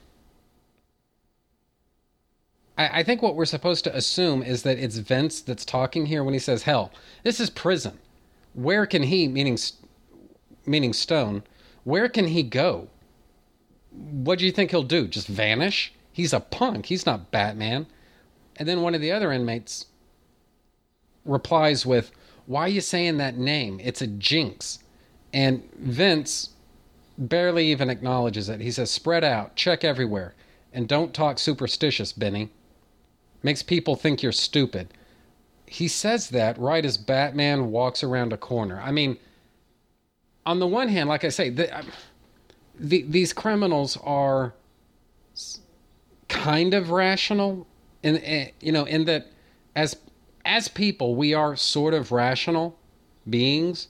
[2.78, 6.24] I, I think what we're supposed to assume is that it's Vince that's talking here
[6.24, 6.92] when he says, "Hell,
[7.24, 8.00] this is prison.
[8.54, 9.58] Where can he, meaning,
[10.66, 11.44] meaning Stone,
[11.84, 12.88] where can he go?
[13.92, 15.08] What do you think he'll do?
[15.08, 15.94] Just vanish?
[16.12, 16.88] He's a punk.
[16.88, 17.88] He's not Batman."
[18.56, 19.88] And then one of the other inmates
[21.26, 22.12] replies with,
[22.46, 23.80] Why are you saying that name?
[23.84, 24.80] It's a jinx.
[25.34, 26.50] And Vince
[27.18, 28.61] barely even acknowledges it.
[28.61, 30.34] He says, Spread out, check everywhere,
[30.74, 32.49] and don't talk superstitious, Benny.
[33.41, 34.93] Makes people think you're stupid.
[35.66, 38.80] He says that right as Batman walks around a corner.
[38.80, 39.18] I mean,
[40.45, 41.84] on the one hand, like I say, the, uh,
[42.80, 44.53] the, these criminals are
[46.28, 47.68] kind of rational,
[48.01, 49.28] in, in you know, in that
[49.76, 49.95] as
[50.45, 52.78] as people, we are sort of rational
[53.30, 53.88] beings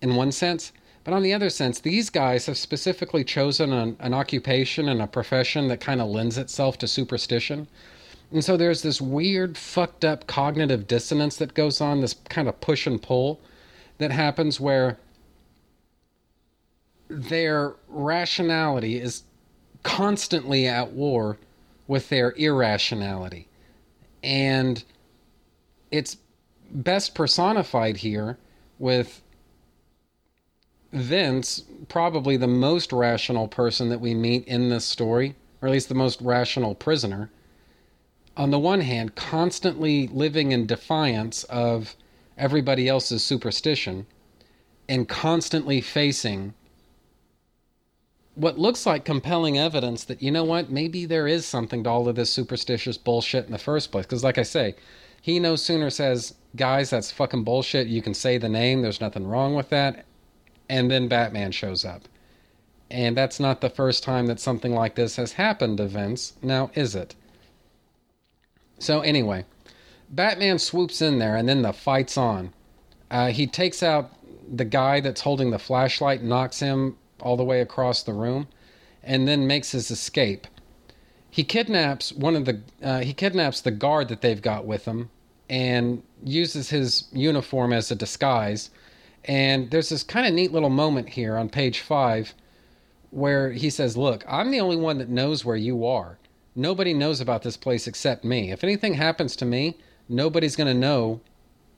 [0.00, 0.72] in one sense.
[1.04, 5.06] But on the other sense, these guys have specifically chosen an, an occupation and a
[5.06, 7.68] profession that kind of lends itself to superstition.
[8.32, 12.60] And so there's this weird, fucked up cognitive dissonance that goes on, this kind of
[12.60, 13.40] push and pull
[13.98, 14.98] that happens where
[17.08, 19.24] their rationality is
[19.82, 21.38] constantly at war
[21.88, 23.48] with their irrationality.
[24.22, 24.84] And
[25.90, 26.18] it's
[26.70, 28.38] best personified here
[28.78, 29.22] with
[30.92, 35.88] Vince, probably the most rational person that we meet in this story, or at least
[35.88, 37.30] the most rational prisoner.
[38.36, 41.94] On the one hand, constantly living in defiance of
[42.36, 44.06] everybody else's superstition
[44.88, 46.54] and constantly facing
[48.34, 52.08] what looks like compelling evidence that, you know what, maybe there is something to all
[52.08, 54.06] of this superstitious bullshit in the first place.
[54.06, 54.74] Because, like I say,
[55.20, 57.88] he no sooner says, guys, that's fucking bullshit.
[57.88, 60.06] You can say the name, there's nothing wrong with that.
[60.70, 62.02] And then Batman shows up.
[62.90, 66.34] And that's not the first time that something like this has happened to Vince.
[66.42, 67.14] Now, is it?
[68.78, 69.44] So, anyway,
[70.08, 72.52] Batman swoops in there and then the fight's on.
[73.10, 74.12] Uh, he takes out
[74.48, 78.48] the guy that's holding the flashlight, knocks him all the way across the room,
[79.02, 80.46] and then makes his escape
[81.30, 85.10] he kidnaps one of the uh, he kidnaps the guard that they've got with him
[85.48, 88.70] and uses his uniform as a disguise
[89.24, 92.34] and there's this kind of neat little moment here on page five
[93.10, 96.18] where he says look i'm the only one that knows where you are
[96.54, 99.76] nobody knows about this place except me if anything happens to me
[100.08, 101.20] nobody's going to know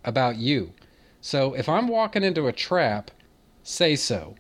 [0.05, 0.72] about you
[1.20, 3.11] so if i'm walking into a trap
[3.62, 4.34] say so.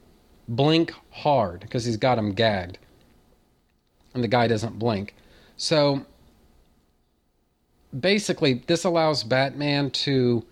[0.48, 2.78] Blink hard because he's got him gagged.
[4.14, 5.14] And the guy doesn't blink.
[5.56, 6.04] So
[7.98, 10.44] basically, this allows Batman to,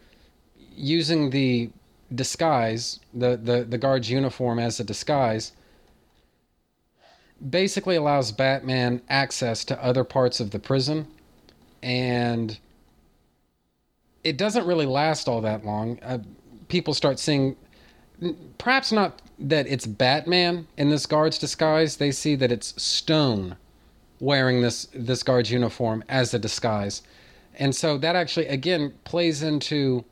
[0.74, 1.70] using the
[2.14, 5.52] disguise, the, the, the guard's uniform as a disguise,
[7.48, 11.06] basically allows Batman access to other parts of the prison.
[11.82, 12.58] And
[14.22, 15.98] it doesn't really last all that long.
[16.02, 16.18] Uh,
[16.68, 17.56] people start seeing,
[18.58, 21.96] perhaps not that it's Batman in this guard's disguise.
[21.96, 23.56] They see that it's Stone
[24.20, 27.02] wearing this this guard's uniform as a disguise,
[27.58, 30.04] and so that actually again plays into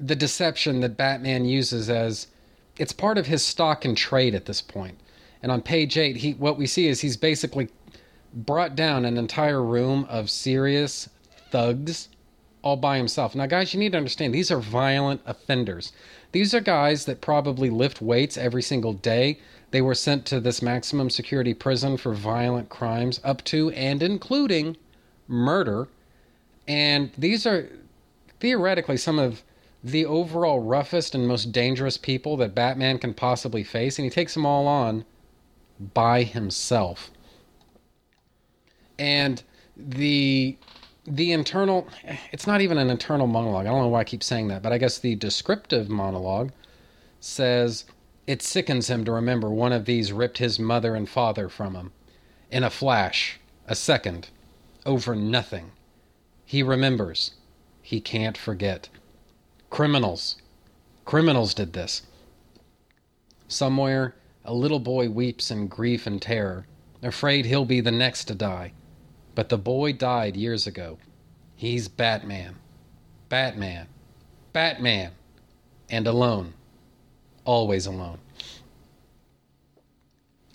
[0.00, 2.28] the deception that Batman uses as
[2.78, 4.98] it's part of his stock and trade at this point.
[5.42, 7.68] And on page eight, he what we see is he's basically
[8.32, 11.08] brought down an entire room of serious
[11.50, 12.08] thugs
[12.62, 13.34] all by himself.
[13.34, 15.92] Now, guys, you need to understand these are violent offenders.
[16.32, 19.38] These are guys that probably lift weights every single day.
[19.70, 24.76] They were sent to this maximum security prison for violent crimes, up to and including
[25.28, 25.88] murder.
[26.66, 27.68] And these are
[28.40, 29.42] theoretically some of
[29.82, 33.98] the overall roughest and most dangerous people that Batman can possibly face.
[33.98, 35.04] And he takes them all on
[35.94, 37.10] by himself.
[38.98, 39.42] And
[39.76, 40.56] the
[41.06, 41.88] the internal
[42.32, 44.72] it's not even an internal monologue i don't know why i keep saying that but
[44.72, 46.50] i guess the descriptive monologue
[47.20, 47.86] says
[48.26, 51.92] it sickens him to remember one of these ripped his mother and father from him
[52.50, 54.28] in a flash a second
[54.84, 55.70] over nothing
[56.44, 57.32] he remembers
[57.80, 58.88] he can't forget
[59.70, 60.36] criminals
[61.04, 62.02] criminals did this
[63.46, 64.14] somewhere
[64.44, 66.66] a little boy weeps in grief and terror
[67.02, 68.72] afraid he'll be the next to die
[69.38, 70.98] but the boy died years ago.
[71.54, 72.56] He's Batman.
[73.28, 73.86] Batman.
[74.52, 75.12] Batman.
[75.88, 76.54] And alone.
[77.44, 78.18] Always alone.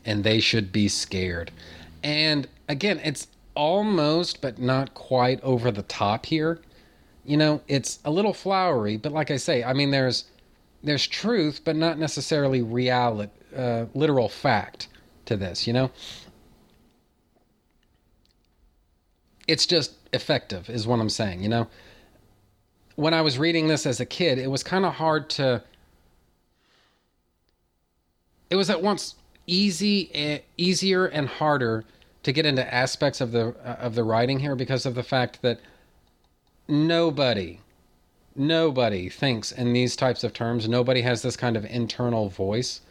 [0.03, 1.49] And they should be scared.
[2.03, 6.59] And again, it's almost, but not quite over the top here.
[7.25, 10.25] You know, it's a little flowery, but like I say, I mean, there's
[10.83, 14.89] there's truth, but not necessarily reality, uh, literal fact
[15.25, 15.65] to this.
[15.65, 15.91] You know,
[19.47, 21.67] it's just effective is what i'm saying you know
[22.95, 25.63] when i was reading this as a kid it was kind of hard to
[28.49, 29.15] it was at once
[29.47, 31.83] easy eh, easier and harder
[32.21, 35.41] to get into aspects of the uh, of the writing here because of the fact
[35.41, 35.59] that
[36.73, 37.59] nobody
[38.35, 42.81] nobody thinks in these types of terms nobody has this kind of internal voice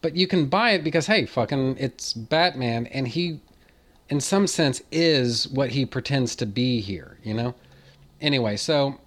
[0.00, 3.40] but you can buy it because hey fucking it's batman and he
[4.08, 7.54] in some sense is what he pretends to be here, you know?
[8.20, 9.00] Anyway, so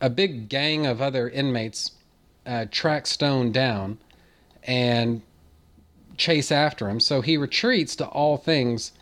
[0.00, 1.92] a big gang of other inmates
[2.46, 3.98] uh, track Stone down
[4.62, 5.22] and
[6.16, 7.00] chase after him.
[7.00, 8.92] So he retreats to all things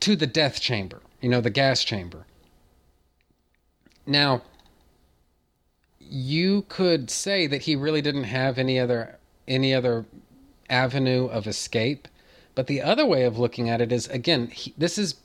[0.00, 2.26] to the death chamber, you know, the gas chamber.
[4.06, 4.42] Now,
[5.98, 9.18] you could say that he really didn't have any other
[9.48, 10.04] any other
[10.68, 12.08] avenue of escape
[12.54, 15.16] but the other way of looking at it is again, he, this is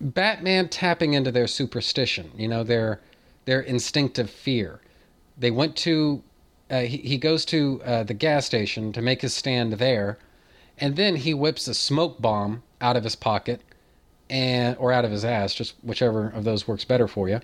[0.00, 3.00] Batman tapping into their superstition, you know, their
[3.44, 4.80] their instinctive fear.
[5.38, 6.22] They went to
[6.70, 10.18] uh, he, he goes to uh, the gas station to make his stand there,
[10.76, 13.62] and then he whips a smoke bomb out of his pocket
[14.28, 17.40] and or out of his ass, just whichever of those works better for you.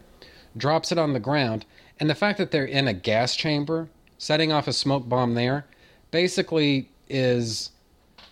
[0.57, 1.65] Drops it on the ground,
[1.99, 5.67] and the fact that they're in a gas chamber, setting off a smoke bomb there,
[6.11, 7.71] basically is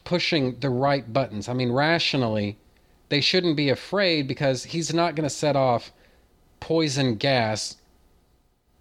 [0.05, 1.49] pushing the right buttons.
[1.49, 2.57] I mean, rationally,
[3.09, 5.93] they shouldn't be afraid because he's not going to set off
[6.61, 7.77] poison gas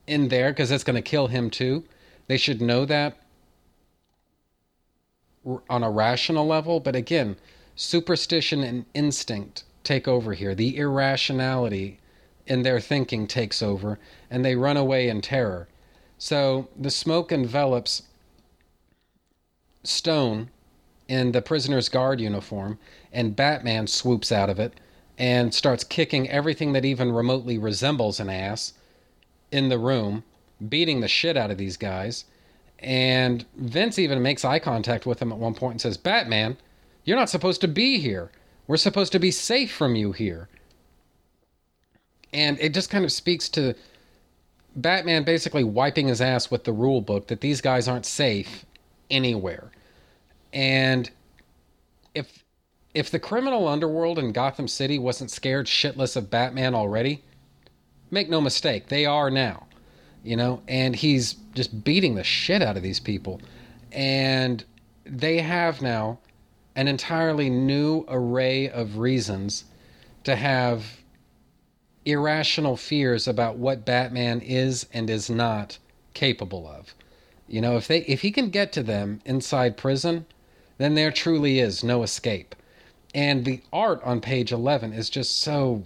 [0.07, 1.83] in there because it's going to kill him too.
[2.27, 3.17] They should know that
[5.69, 6.79] on a rational level.
[6.79, 7.37] But again,
[7.81, 10.53] superstition and instinct take over here.
[10.53, 11.97] The irrationality
[12.45, 13.97] in their thinking takes over,
[14.29, 15.69] and they run away in terror.
[16.17, 18.03] So the smoke envelops
[19.85, 20.49] Stone
[21.07, 22.79] in the prisoner's guard uniform,
[23.13, 24.73] and Batman swoops out of it
[25.17, 28.73] and starts kicking everything that even remotely resembles an ass
[29.53, 30.25] in the room,
[30.67, 32.25] beating the shit out of these guys.
[32.79, 36.57] And Vince even makes eye contact with him at one point and says, Batman,
[37.09, 38.29] you're not supposed to be here.
[38.67, 40.47] We're supposed to be safe from you here.
[42.31, 43.73] And it just kind of speaks to
[44.75, 48.63] Batman basically wiping his ass with the rule book that these guys aren't safe
[49.09, 49.71] anywhere.
[50.53, 51.09] And
[52.13, 52.43] if
[52.93, 57.23] if the criminal underworld in Gotham City wasn't scared shitless of Batman already,
[58.11, 59.65] make no mistake, they are now.
[60.23, 63.41] You know, and he's just beating the shit out of these people.
[63.91, 64.63] And
[65.05, 66.19] they have now
[66.79, 69.65] an entirely new array of reasons
[70.23, 71.01] to have
[72.05, 75.77] irrational fears about what Batman is and is not
[76.13, 76.95] capable of.
[77.49, 80.25] You know, if they if he can get to them inside prison,
[80.77, 82.55] then there truly is no escape.
[83.13, 85.83] And the art on page 11 is just so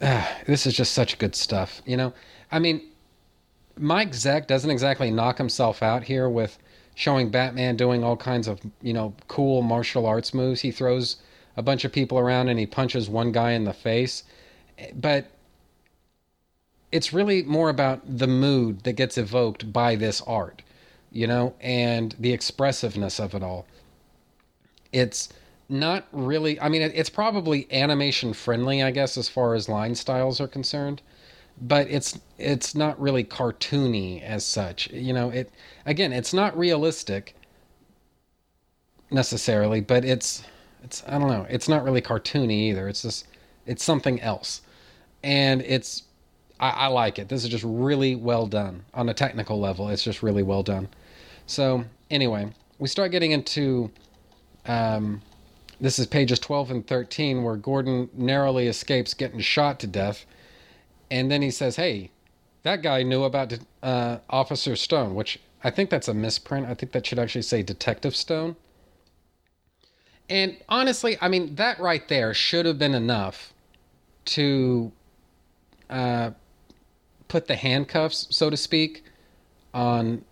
[0.00, 2.14] uh, this is just such good stuff, you know.
[2.50, 2.80] I mean,
[3.76, 6.56] Mike Zeck doesn't exactly knock himself out here with
[6.94, 10.60] showing Batman doing all kinds of, you know, cool martial arts moves.
[10.60, 11.16] He throws
[11.56, 14.24] a bunch of people around and he punches one guy in the face.
[14.94, 15.30] But
[16.90, 20.62] it's really more about the mood that gets evoked by this art,
[21.10, 23.66] you know, and the expressiveness of it all.
[24.92, 25.30] It's
[25.68, 30.40] not really, I mean, it's probably animation friendly, I guess, as far as line styles
[30.40, 31.00] are concerned
[31.60, 34.90] but it's it's not really cartoony as such.
[34.90, 35.50] You know, it
[35.86, 37.34] again, it's not realistic
[39.10, 40.42] necessarily, but it's
[40.82, 42.88] it's I don't know, it's not really cartoony either.
[42.88, 43.26] It's just
[43.66, 44.62] it's something else,
[45.22, 46.04] and it's
[46.58, 47.28] I, I like it.
[47.28, 49.88] This is just really well done on a technical level.
[49.88, 50.88] It's just really well done.
[51.46, 53.90] So anyway, we start getting into.
[54.66, 55.22] Um,
[55.80, 60.24] this is pages 12 and 13 where Gordon narrowly escapes getting shot to death
[61.12, 62.10] and then he says, "Hey,
[62.62, 63.52] that guy knew about
[63.82, 66.66] uh, Officer Stone," which I think that's a misprint.
[66.66, 68.56] I think that should actually say Detective Stone.
[70.30, 73.52] And honestly, I mean that right there should have been enough
[74.36, 74.90] to
[75.90, 76.30] uh,
[77.28, 79.04] put the handcuffs, so to speak,
[79.74, 80.24] on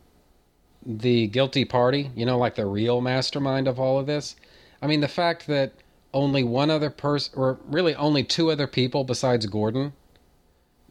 [0.85, 2.11] the guilty party.
[2.16, 4.35] You know, like the real mastermind of all of this.
[4.81, 5.74] I mean, the fact that
[6.14, 9.93] only one other person, or really only two other people besides Gordon,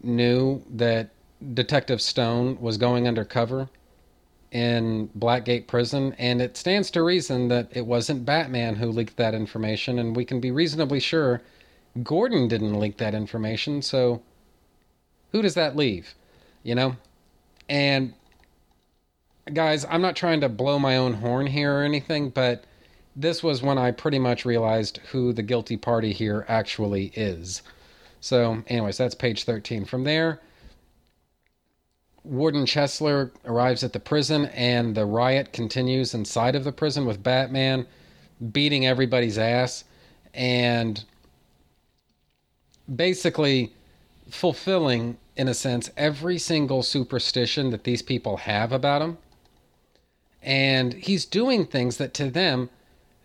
[0.03, 1.09] knew that
[1.53, 3.69] Detective Stone was going undercover
[4.51, 9.35] in Blackgate Prison, and it stands to reason that it wasn't Batman who leaked that
[9.35, 11.41] information, and we can be reasonably sure
[12.03, 14.21] Gordon didn't leak that information, so
[15.31, 16.15] who does that leave?
[16.63, 16.95] You know?
[17.67, 18.13] And
[19.53, 22.63] guys, I'm not trying to blow my own horn here or anything, but
[23.15, 27.61] this was when I pretty much realized who the guilty party here actually is.
[28.21, 29.85] So, anyways, that's page 13.
[29.85, 30.41] From there,
[32.23, 37.23] Warden Chesler arrives at the prison, and the riot continues inside of the prison with
[37.23, 37.87] Batman
[38.51, 39.83] beating everybody's ass
[40.33, 41.03] and
[42.93, 43.73] basically
[44.29, 49.17] fulfilling, in a sense, every single superstition that these people have about him.
[50.41, 52.69] And he's doing things that to them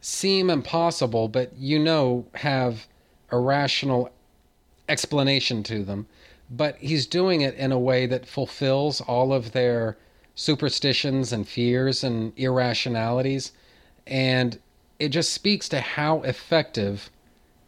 [0.01, 2.87] seem impossible, but you know have
[3.31, 4.11] a rational
[4.89, 6.07] explanation to them,
[6.51, 9.97] but he's doing it in a way that fulfills all of their
[10.35, 13.53] superstitions and fears and irrationalities.
[14.07, 14.59] And
[14.99, 17.11] it just speaks to how effective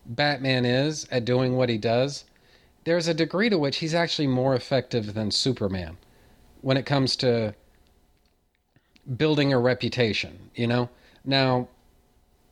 [0.04, 2.24] Batman is at doing what he does.
[2.84, 5.96] There's a degree to which he's actually more effective than Superman
[6.60, 7.54] when it comes to
[9.16, 10.88] building a reputation, you know?
[11.24, 11.68] Now,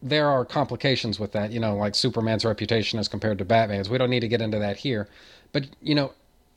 [0.04, 3.88] there are complications with that, you know, like Superman's reputation as compared to Batman's.
[3.88, 5.08] We don't need to get into that here.
[5.52, 6.12] But, you know,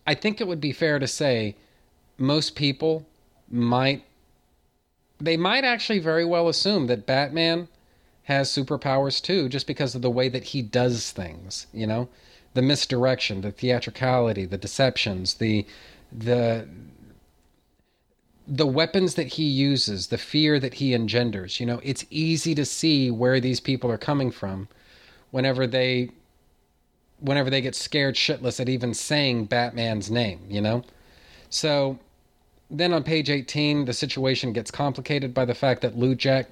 [0.05, 1.55] I think it would be fair to say
[2.17, 3.07] most people
[3.49, 4.03] might
[5.19, 7.69] they might actually very well assume that Batman
[8.23, 12.07] has superpowers too just because of the way that he does things, you know?
[12.53, 15.65] The misdirection, the theatricality, the deceptions, the
[16.11, 16.67] the
[18.47, 22.63] the weapons that he uses, the fear that he engenders, you know, it's easy to
[22.63, 24.69] see where these people are coming from
[25.31, 26.09] whenever they
[27.19, 30.83] whenever they get scared shitless at even saying Batman's name, you know?
[31.49, 31.97] So
[32.69, 36.47] then on page 18, the situation gets complicated by the fact that Lou Jack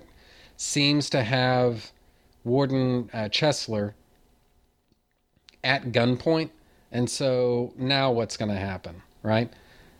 [0.57, 1.91] seems to have
[2.43, 3.93] Warden uh, Chesler
[5.63, 6.49] at gunpoint.
[6.91, 9.51] And so now what's going to happen, right?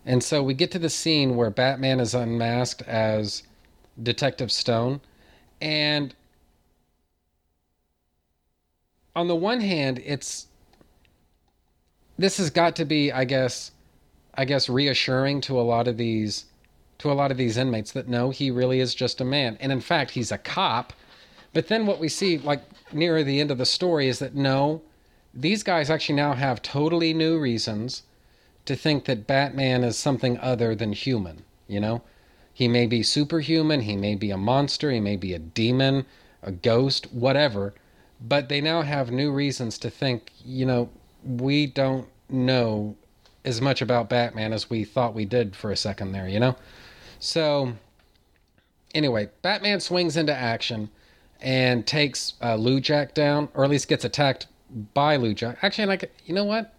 [0.06, 3.42] And so we get to the scene where Batman is unmasked as
[4.00, 5.00] Detective Stone.
[5.60, 6.14] And
[9.16, 10.46] on the one hand, it's
[12.16, 13.72] this has got to be, I guess,
[14.34, 16.44] I guess reassuring to a lot of these
[16.98, 19.58] to a lot of these inmates that no, he really is just a man.
[19.60, 20.92] And in fact, he's a cop.
[21.52, 24.82] But then what we see like near the end of the story is that no,
[25.34, 28.02] these guys actually now have totally new reasons
[28.66, 32.02] to think that Batman is something other than human, you know?
[32.52, 36.06] He may be superhuman, he may be a monster, he may be a demon,
[36.42, 37.74] a ghost, whatever,
[38.20, 40.88] but they now have new reasons to think, you know,
[41.22, 42.96] we don't know
[43.44, 46.56] as much about Batman as we thought we did for a second there, you know?
[47.18, 47.74] So,
[48.94, 50.90] anyway, Batman swings into action
[51.40, 54.46] and takes uh, Lou Jack down, or at least gets attacked
[54.94, 55.58] by Lou Jack.
[55.62, 56.74] Actually, like, you know what?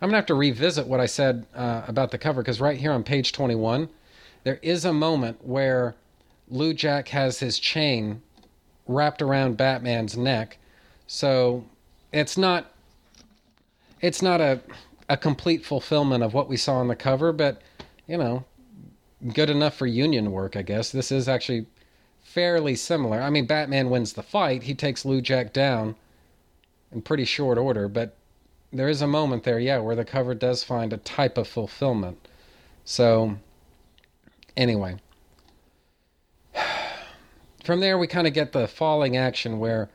[0.00, 2.92] I'm gonna have to revisit what I said uh, about the cover because right here
[2.92, 3.88] on page 21,
[4.42, 5.94] there is a moment where
[6.48, 8.20] Lou Jack has his chain
[8.86, 10.58] wrapped around Batman's neck,
[11.06, 11.64] so
[12.12, 12.72] it's not
[14.00, 14.60] it's not a
[15.08, 17.62] a complete fulfillment of what we saw on the cover, but
[18.06, 18.44] you know,
[19.32, 20.90] good enough for union work, I guess.
[20.90, 21.66] This is actually
[22.22, 23.20] fairly similar.
[23.20, 25.94] I mean, Batman wins the fight; he takes Lou Jack down
[26.92, 28.16] in pretty short order, but
[28.74, 32.28] there is a moment there, yeah, where the cover does find a type of fulfillment.
[32.84, 33.36] So,
[34.56, 34.96] anyway.
[37.64, 39.88] From there, we kind of get the falling action where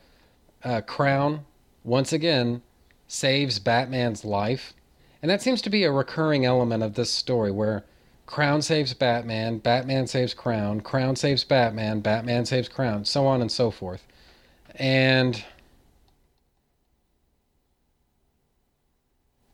[0.63, 1.45] uh, Crown,
[1.84, 2.61] once again,
[3.07, 4.73] saves Batman's life.
[5.21, 7.84] And that seems to be a recurring element of this story where
[8.25, 13.51] Crown saves Batman, Batman saves Crown, Crown saves Batman, Batman saves Crown, so on and
[13.51, 14.05] so forth.
[14.75, 15.43] And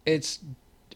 [0.05, 0.39] it's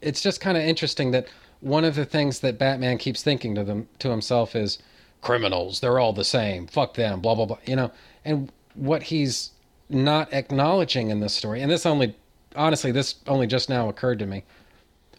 [0.01, 1.27] it's just kind of interesting that
[1.61, 4.79] one of the things that Batman keeps thinking to them to himself is
[5.21, 6.67] criminals, they're all the same.
[6.67, 7.57] Fuck them, blah blah blah.
[7.65, 7.91] You know,
[8.23, 9.51] and what he's
[9.89, 12.15] not acknowledging in this story, and this only
[12.55, 14.43] honestly, this only just now occurred to me.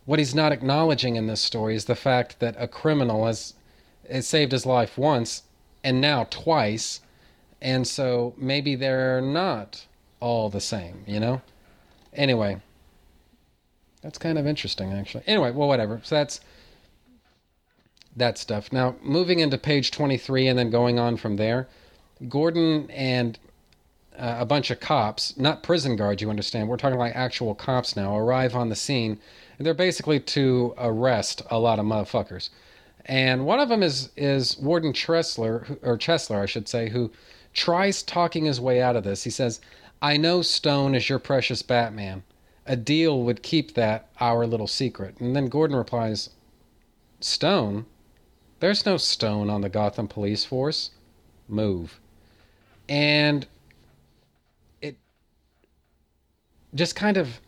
[0.05, 3.55] What he's not acknowledging in this story is the fact that a criminal has,
[4.11, 5.43] has saved his life once
[5.85, 7.01] and now twice,
[7.61, 9.87] and so maybe they're not
[10.19, 11.41] all the same, you know?
[12.13, 12.61] Anyway,
[14.03, 15.25] that's kind of interesting, actually.
[15.27, 16.01] Anyway, well, whatever.
[16.05, 16.41] So that's
[18.17, 18.73] that stuff.
[18.73, 21.69] Now, moving into page 23 and then going on from there,
[22.29, 23.39] Gordon and
[24.19, 27.97] uh, a bunch of cops, not prison guards, you understand, we're talking like actual cops
[27.97, 29.19] now, arrive on the scene.
[29.59, 32.49] And they're basically to arrest a lot of motherfuckers.
[33.07, 37.11] And one of them is is Warden Tressler, or Chesler, I should say, who
[37.53, 39.25] tries talking his way out of this.
[39.25, 39.61] He says,
[40.03, 42.23] I know Stone is your precious Batman
[42.71, 45.19] a deal would keep that our little secret.
[45.19, 46.31] And then Gordon replies,
[47.19, 47.85] Stone?
[48.61, 50.93] There's no stone on the Gotham police force.
[51.49, 51.99] Move.
[52.89, 53.49] And
[54.81, 54.97] it
[56.73, 57.41] just kind of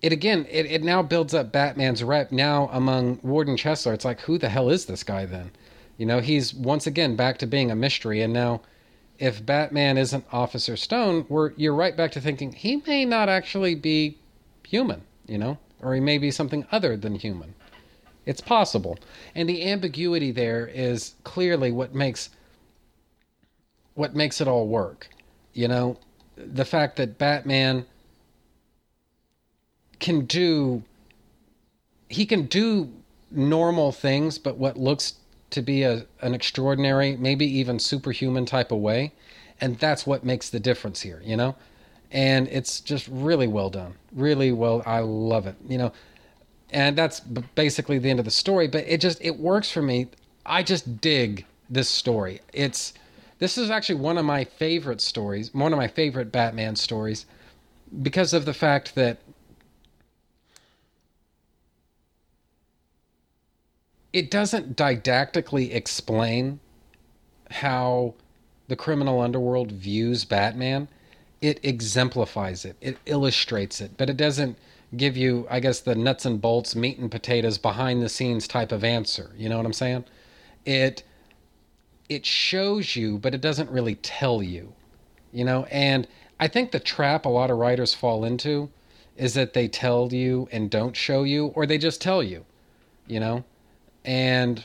[0.00, 4.20] it again it, it now builds up batman's rep now among warden chesler it's like
[4.22, 5.52] who the hell is this guy then
[5.96, 8.60] you know he's once again back to being a mystery and now
[9.22, 13.76] if Batman isn't Officer Stone, we're you're right back to thinking he may not actually
[13.76, 14.18] be
[14.66, 17.54] human, you know, or he may be something other than human.
[18.26, 18.98] It's possible.
[19.36, 22.30] And the ambiguity there is clearly what makes
[23.94, 25.08] what makes it all work.
[25.52, 25.98] You know,
[26.36, 27.86] the fact that Batman
[30.00, 30.82] can do
[32.08, 32.90] he can do
[33.30, 35.14] normal things, but what looks
[35.52, 39.12] to be a, an extraordinary, maybe even superhuman type of way.
[39.60, 41.54] And that's what makes the difference here, you know?
[42.10, 43.94] And it's just really well done.
[44.12, 44.82] Really well.
[44.84, 45.92] I love it, you know?
[46.70, 50.08] And that's basically the end of the story, but it just, it works for me.
[50.44, 52.40] I just dig this story.
[52.52, 52.94] It's,
[53.38, 57.26] this is actually one of my favorite stories, one of my favorite Batman stories,
[58.02, 59.18] because of the fact that
[64.12, 66.60] it doesn't didactically explain
[67.50, 68.14] how
[68.68, 70.88] the criminal underworld views Batman.
[71.40, 74.56] It exemplifies it, it illustrates it, but it doesn't
[74.96, 78.72] give you, I guess, the nuts and bolts, meat and potatoes, behind the scenes type
[78.72, 79.32] of answer.
[79.36, 80.04] You know what I'm saying?
[80.64, 81.02] It
[82.08, 84.74] it shows you, but it doesn't really tell you.
[85.32, 86.06] You know, and
[86.38, 88.68] I think the trap a lot of writers fall into
[89.16, 92.44] is that they tell you and don't show you, or they just tell you.
[93.06, 93.44] You know,
[94.04, 94.64] and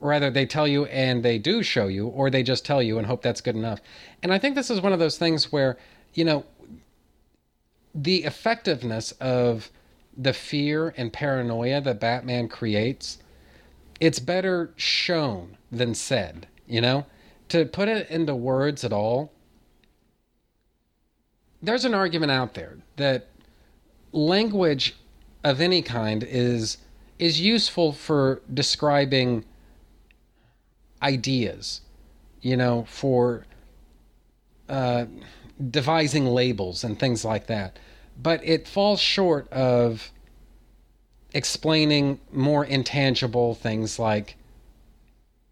[0.00, 3.06] rather they tell you and they do show you or they just tell you and
[3.06, 3.80] hope that's good enough.
[4.22, 5.76] And i think this is one of those things where
[6.14, 6.44] you know
[7.94, 9.70] the effectiveness of
[10.16, 13.18] the fear and paranoia that batman creates
[14.00, 17.06] it's better shown than said you know?
[17.50, 19.32] To put it into words at all
[21.62, 23.28] there's an argument out there that
[24.12, 24.96] language
[25.44, 26.78] of any kind is
[27.18, 29.44] is useful for describing
[31.02, 31.80] ideas,
[32.40, 33.46] you know, for
[34.68, 35.06] uh,
[35.70, 37.78] devising labels and things like that.
[38.20, 40.10] But it falls short of
[41.32, 44.36] explaining more intangible things like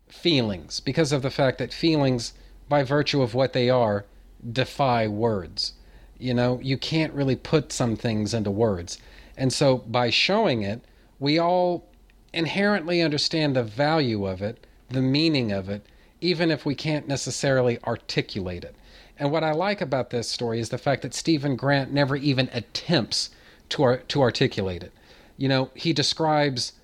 [0.09, 2.33] feelings because of the fact that feelings,
[2.69, 4.07] by virtue of what they are,
[4.51, 5.75] defy words.
[6.19, 8.99] You know, you can't really put some things into words.
[9.37, 10.83] And so by showing it,
[11.25, 11.87] we all
[12.35, 15.87] inherently understand the value of it, the meaning of it,
[16.21, 18.77] even if we can't necessarily articulate it.
[19.19, 22.51] And what I like about this story is the fact that Steven Grant never even
[22.53, 23.31] attempts
[23.71, 24.93] to, ar- to articulate it.
[25.39, 26.75] You know, he describes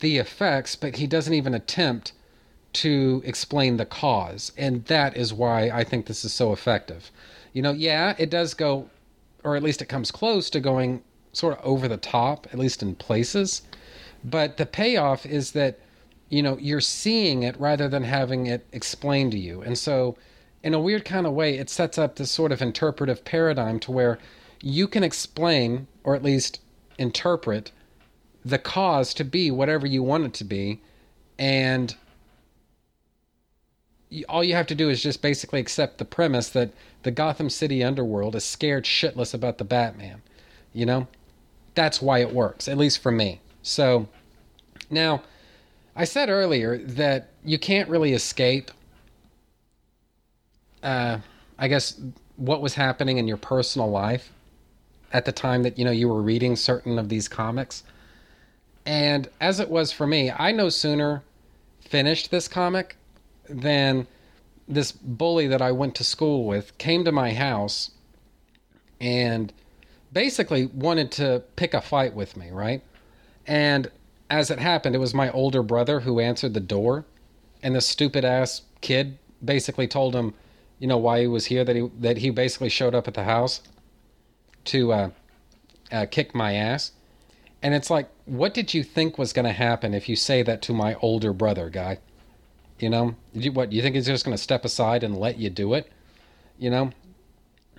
[0.00, 2.12] the effects, but he doesn't even attempt
[2.72, 4.50] to explain the cause.
[4.56, 7.12] And that is why I think this is so effective.
[7.52, 8.90] You know, yeah, it does go,
[9.44, 11.04] or at least it comes close to going
[11.36, 13.62] sort of over the top, at least in places.
[14.24, 15.78] But the payoff is that,
[16.30, 19.60] you know, you're seeing it rather than having it explained to you.
[19.60, 20.16] And so,
[20.62, 23.92] in a weird kind of way, it sets up this sort of interpretive paradigm to
[23.92, 24.18] where
[24.60, 26.60] you can explain, or at least
[26.98, 27.70] interpret,
[28.44, 30.80] the cause to be whatever you want it to be.
[31.38, 31.94] And
[34.28, 36.70] all you have to do is just basically accept the premise that
[37.02, 40.22] the Gotham City underworld is scared shitless about the Batman.
[40.72, 41.08] You know?
[41.76, 43.40] That's why it works, at least for me.
[43.62, 44.08] So,
[44.90, 45.22] now,
[45.94, 48.72] I said earlier that you can't really escape,
[50.82, 51.18] uh,
[51.58, 52.00] I guess,
[52.36, 54.32] what was happening in your personal life
[55.12, 57.84] at the time that, you know, you were reading certain of these comics.
[58.84, 61.22] And as it was for me, I no sooner
[61.80, 62.96] finished this comic
[63.48, 64.06] than
[64.66, 67.90] this bully that I went to school with came to my house
[69.00, 69.52] and
[70.16, 72.82] basically wanted to pick a fight with me, right?
[73.46, 73.90] And
[74.30, 77.04] as it happened, it was my older brother who answered the door,
[77.62, 80.32] and the stupid ass kid basically told him,
[80.78, 81.64] you know, why he was here.
[81.64, 83.60] That he that he basically showed up at the house
[84.64, 85.10] to uh,
[85.92, 86.92] uh, kick my ass,
[87.62, 90.62] and it's like, what did you think was going to happen if you say that
[90.62, 91.98] to my older brother, guy?
[92.78, 95.50] You know, you, what you think he's just going to step aside and let you
[95.50, 95.92] do it?
[96.58, 96.92] You know,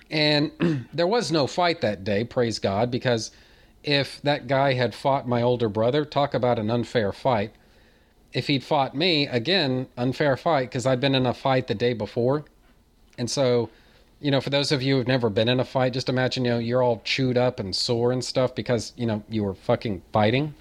[0.10, 3.32] and there was no fight that day, praise God, because
[3.84, 7.54] if that guy had fought my older brother, talk about an unfair fight.
[8.34, 11.94] If he'd fought me, again, unfair fight, because I'd been in a fight the day
[11.94, 12.46] before.
[13.18, 13.70] And so,
[14.20, 16.52] you know, for those of you who've never been in a fight, just imagine, you
[16.52, 20.02] know, you're all chewed up and sore and stuff because, you know, you were fucking
[20.12, 20.54] fighting.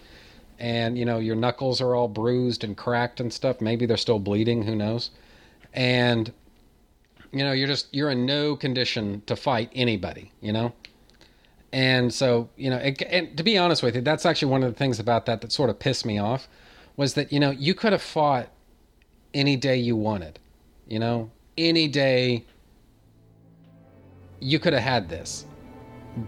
[0.59, 3.61] And, you know, your knuckles are all bruised and cracked and stuff.
[3.61, 5.11] Maybe they're still bleeding, who knows?
[5.75, 6.33] And,
[7.33, 10.73] you know, you're just, you're in no condition to fight anybody, you know?
[11.73, 14.73] And so, you know, it, and to be honest with you, that's actually one of
[14.73, 16.49] the things about that that sort of pissed me off
[16.97, 18.49] was that, you know, you could have fought
[19.35, 20.39] any day you wanted,
[20.89, 22.45] you know, any day
[24.41, 25.47] you could have had this.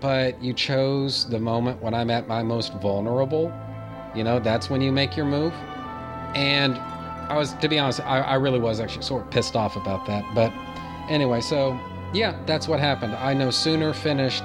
[0.00, 3.52] But you chose the moment when I'm at my most vulnerable.
[4.14, 5.54] You know, that's when you make your move.
[6.34, 9.76] And I was, to be honest, I, I really was actually sort of pissed off
[9.76, 10.24] about that.
[10.34, 10.52] But
[11.08, 11.78] anyway, so
[12.12, 13.14] yeah, that's what happened.
[13.14, 14.44] I no sooner finished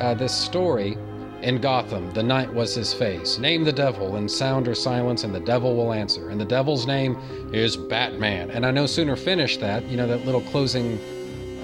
[0.00, 0.96] uh, this story
[1.42, 3.36] in Gotham, the night was his face.
[3.38, 6.30] Name the devil in sound or silence, and the devil will answer.
[6.30, 7.16] And the devil's name
[7.52, 8.50] is Batman.
[8.50, 10.98] And I no sooner finished that, you know, that little closing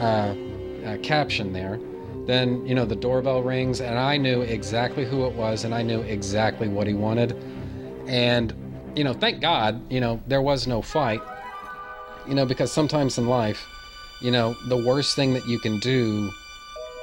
[0.01, 0.35] uh,
[0.85, 1.79] uh, caption there,
[2.27, 5.83] then, you know, the doorbell rings, and I knew exactly who it was, and I
[5.83, 7.37] knew exactly what he wanted.
[8.07, 8.53] And,
[8.97, 11.23] you know, thank God, you know, there was no fight,
[12.27, 13.65] you know, because sometimes in life,
[14.21, 16.31] you know, the worst thing that you can do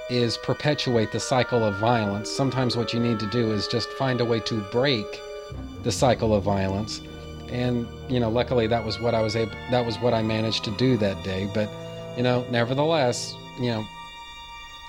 [0.09, 2.29] is perpetuate the cycle of violence.
[2.29, 5.21] Sometimes what you need to do is just find a way to break
[5.83, 7.01] the cycle of violence.
[7.49, 10.63] And, you know, luckily that was what I was able that was what I managed
[10.65, 11.69] to do that day, but
[12.17, 13.85] you know, nevertheless, you know,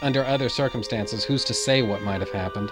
[0.02, 2.70] under other circumstances, who's to say what might have happened?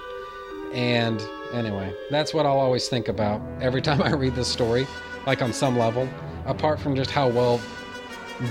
[0.72, 1.22] And
[1.52, 4.86] anyway, that's what I'll always think about every time I read this story,
[5.26, 6.08] like on some level,
[6.46, 7.60] apart from just how well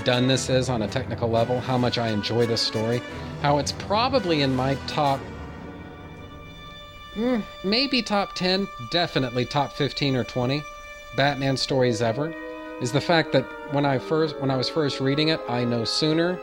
[0.04, 3.02] done this is on a technical level, how much I enjoy this story,
[3.42, 5.20] how it's probably in my top,
[7.14, 10.62] mm, maybe top 10, definitely top 15 or 20
[11.16, 12.34] Batman stories ever,
[12.80, 15.84] is the fact that when I first when I was first reading it, I no
[15.84, 16.38] sooner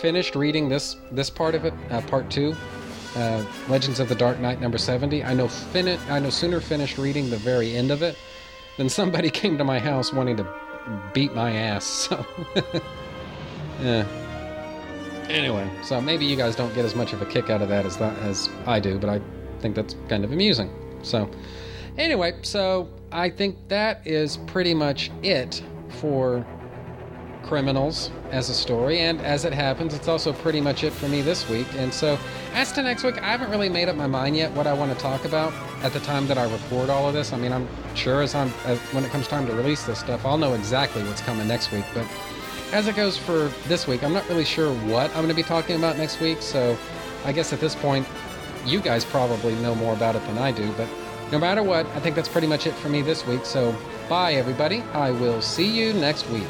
[0.00, 2.54] finished reading this this part of it, uh, part two,
[3.16, 5.24] uh, Legends of the Dark Knight number 70.
[5.24, 8.16] I no fin- I no sooner finished reading the very end of it
[8.78, 10.69] than somebody came to my house wanting to
[11.12, 11.84] beat my ass.
[11.84, 12.26] So,
[13.80, 14.06] yeah.
[15.28, 17.86] Anyway, so maybe you guys don't get as much of a kick out of that
[17.86, 19.20] as that as I do, but I
[19.60, 20.70] think that's kind of amusing.
[21.02, 21.30] So,
[21.96, 25.62] anyway, so I think that is pretty much it
[26.00, 26.44] for
[27.42, 31.22] criminals as a story and as it happens it's also pretty much it for me
[31.22, 32.18] this week and so
[32.54, 34.92] as to next week i haven't really made up my mind yet what i want
[34.92, 35.52] to talk about
[35.82, 38.52] at the time that i record all of this i mean i'm sure as i'm
[38.64, 41.72] as, when it comes time to release this stuff i'll know exactly what's coming next
[41.72, 42.06] week but
[42.72, 45.42] as it goes for this week i'm not really sure what i'm going to be
[45.42, 46.76] talking about next week so
[47.24, 48.06] i guess at this point
[48.66, 50.88] you guys probably know more about it than I do, but
[51.32, 53.44] no matter what, I think that's pretty much it for me this week.
[53.44, 53.74] So,
[54.08, 54.80] bye, everybody.
[54.92, 56.48] I will see you next week.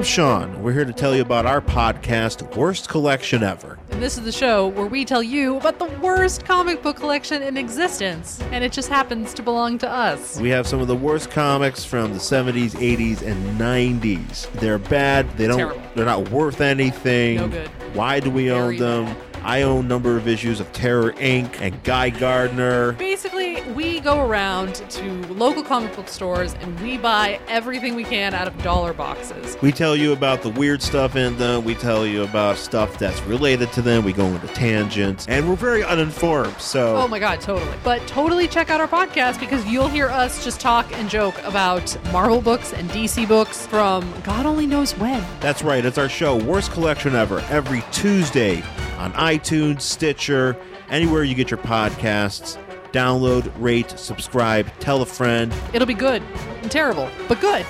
[0.00, 0.24] I'm Jen.
[0.24, 0.62] And I'm Sean.
[0.62, 3.78] We're here to tell you about our podcast, Worst Collection Ever.
[3.90, 7.42] And this is the show where we tell you about the worst comic book collection
[7.42, 8.40] in existence.
[8.50, 10.40] And it just happens to belong to us.
[10.40, 14.50] We have some of the worst comics from the 70s, 80s, and 90s.
[14.52, 15.28] They're bad.
[15.36, 15.82] They don't Terrible.
[15.94, 17.36] they're not worth anything.
[17.36, 17.68] No good.
[17.94, 19.16] Why do we own Very them?
[19.42, 21.60] I own a number of issues of Terror Inc.
[21.60, 22.92] and Guy Gardner.
[22.92, 25.02] Basically, we go around to
[25.32, 29.56] local comic book stores and we buy everything we can out of dollar boxes.
[29.62, 31.64] We tell you about the weird stuff in them.
[31.64, 34.04] We tell you about stuff that's related to them.
[34.04, 36.60] We go into tangents, and we're very uninformed.
[36.60, 37.76] So Oh my god, totally.
[37.82, 41.96] But totally check out our podcast because you'll hear us just talk and joke about
[42.12, 45.24] Marvel books and DC books from God only knows when.
[45.40, 45.84] That's right.
[45.84, 48.62] It's our show, Worst Collection Ever, every Tuesday
[49.00, 50.56] on iTunes, Stitcher,
[50.90, 52.58] anywhere you get your podcasts.
[52.92, 55.54] Download, rate, subscribe, tell a friend.
[55.72, 56.22] It'll be good
[56.60, 57.64] and terrible, but good.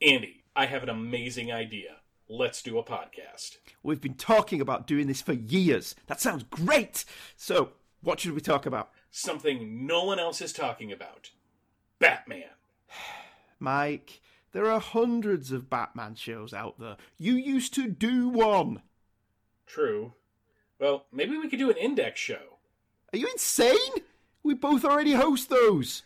[0.00, 1.96] Andy, I have an amazing idea.
[2.28, 3.58] Let's do a podcast.
[3.82, 5.94] We've been talking about doing this for years.
[6.06, 7.04] That sounds great.
[7.36, 8.90] So, what should we talk about?
[9.10, 11.30] Something no one else is talking about
[11.98, 12.48] Batman.
[13.60, 14.21] Mike,
[14.52, 16.96] there are hundreds of Batman shows out there.
[17.18, 18.82] You used to do one.
[19.66, 20.14] True.
[20.78, 22.58] Well, maybe we could do an index show.
[23.12, 23.76] Are you insane?
[24.42, 26.02] We both already host those.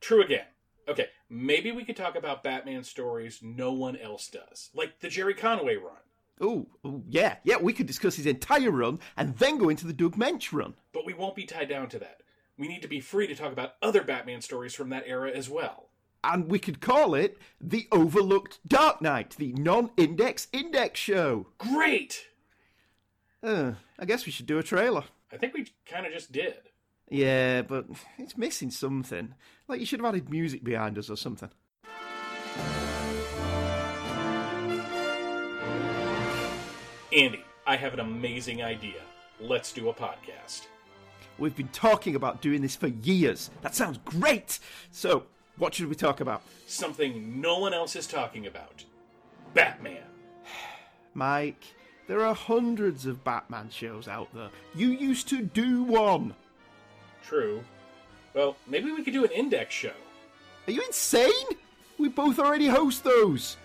[0.00, 0.46] True again.
[0.88, 5.34] Okay, maybe we could talk about Batman stories no one else does, like the Gerry
[5.34, 5.96] Conway run.
[6.40, 6.66] Oh,
[7.08, 10.52] yeah, yeah, we could discuss his entire run and then go into the Doug Moench
[10.52, 10.74] run.
[10.92, 12.22] But we won't be tied down to that.
[12.56, 15.50] We need to be free to talk about other Batman stories from that era as
[15.50, 15.87] well.
[16.24, 21.46] And we could call it the Overlooked Dark Knight, the non index index show.
[21.58, 22.26] Great!
[23.42, 25.04] Uh, I guess we should do a trailer.
[25.32, 26.54] I think we kind of just did.
[27.08, 27.86] Yeah, but
[28.18, 29.34] it's missing something.
[29.68, 31.50] Like you should have added music behind us or something.
[37.12, 39.00] Andy, I have an amazing idea.
[39.40, 40.66] Let's do a podcast.
[41.38, 43.50] We've been talking about doing this for years.
[43.62, 44.58] That sounds great.
[44.90, 45.24] So,
[45.58, 46.42] what should we talk about?
[46.66, 48.84] Something no one else is talking about
[49.54, 50.02] Batman.
[51.14, 51.64] Mike,
[52.06, 54.50] there are hundreds of Batman shows out there.
[54.74, 56.34] You used to do one.
[57.24, 57.62] True.
[58.34, 59.92] Well, maybe we could do an index show.
[60.66, 61.32] Are you insane?
[61.98, 63.56] We both already host those.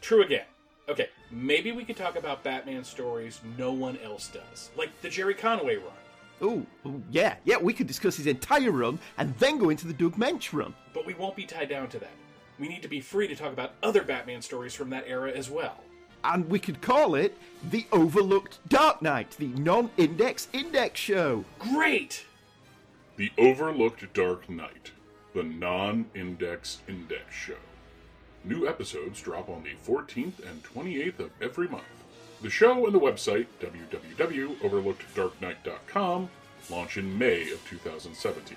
[0.00, 0.44] True again.
[0.88, 5.34] Okay, maybe we could talk about Batman stories no one else does, like the Gerry
[5.34, 5.92] Conway run.
[6.42, 6.64] Oh,
[7.10, 10.52] yeah, yeah, we could discuss his entire run and then go into the Doug Moench
[10.52, 10.74] run.
[10.94, 12.12] But we won't be tied down to that.
[12.58, 15.50] We need to be free to talk about other Batman stories from that era as
[15.50, 15.82] well.
[16.24, 17.36] And we could call it
[17.70, 21.44] the Overlooked Dark Knight, the non index index show.
[21.58, 22.26] Great!
[23.16, 24.92] The Overlooked Dark Knight,
[25.34, 27.54] the non index index show.
[28.44, 31.99] New episodes drop on the 14th and 28th of every month.
[32.42, 36.30] The show and the website, www.overlookeddarknight.com,
[36.70, 38.56] launch in May of 2017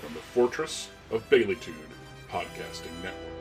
[0.00, 1.74] from the Fortress of Baileytude
[2.30, 3.37] Podcasting Network.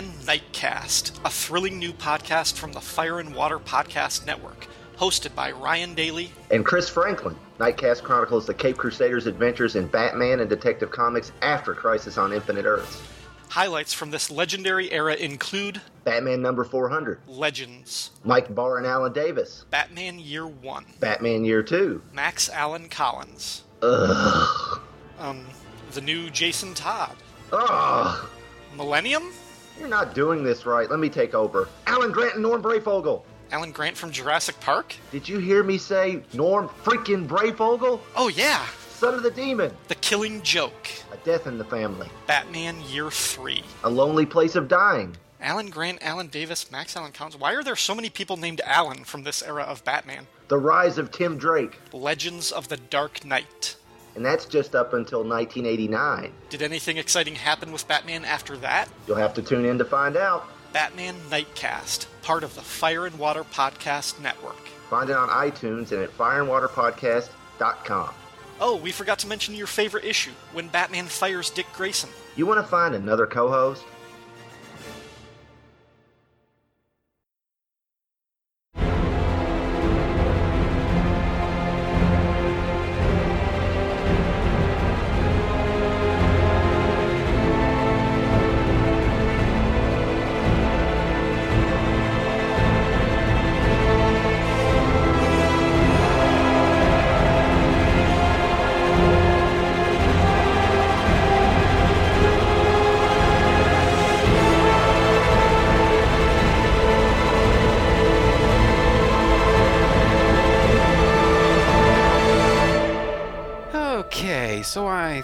[0.00, 4.66] Nightcast, a thrilling new podcast from the Fire and Water Podcast Network,
[4.96, 7.36] hosted by Ryan Daly and Chris Franklin.
[7.58, 12.64] Nightcast chronicles the Cape Crusaders' adventures in Batman and Detective Comics after Crisis on Infinite
[12.64, 13.02] Earths.
[13.50, 19.66] Highlights from this legendary era include Batman number 400, Legends, Mike Barr and Alan Davis,
[19.68, 24.80] Batman Year 1, Batman Year 2, Max Allan Collins, Ugh.
[25.18, 25.44] um,
[25.92, 27.14] the new Jason Todd,
[27.52, 28.26] Ugh.
[28.74, 29.30] Millennium,
[29.78, 30.88] You're not doing this right.
[30.88, 31.68] Let me take over.
[31.86, 33.22] Alan Grant and Norm Breyfogle.
[33.50, 34.94] Alan Grant from Jurassic Park.
[35.10, 38.00] Did you hear me say Norm freaking Breyfogle?
[38.16, 38.64] Oh, yeah.
[38.90, 39.72] Son of the Demon.
[39.88, 40.88] The Killing Joke.
[41.12, 42.08] A Death in the Family.
[42.26, 43.62] Batman Year 3.
[43.84, 45.16] A Lonely Place of Dying.
[45.40, 47.36] Alan Grant, Alan Davis, Max Allan Collins.
[47.36, 50.28] Why are there so many people named Alan from this era of Batman?
[50.46, 51.78] The Rise of Tim Drake.
[51.92, 53.74] Legends of the Dark Knight.
[54.14, 56.32] And that's just up until 1989.
[56.50, 58.88] Did anything exciting happen with Batman after that?
[59.06, 60.46] You'll have to tune in to find out.
[60.72, 64.56] Batman Nightcast, part of the Fire and Water Podcast Network.
[64.88, 68.14] Find it on iTunes and at fireandwaterpodcast.com.
[68.60, 72.10] Oh, we forgot to mention your favorite issue when Batman fires Dick Grayson.
[72.36, 73.82] You want to find another co host?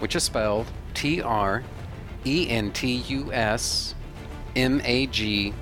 [0.00, 1.62] which is spelled T R
[2.26, 3.94] E N T U S
[4.56, 5.54] M A G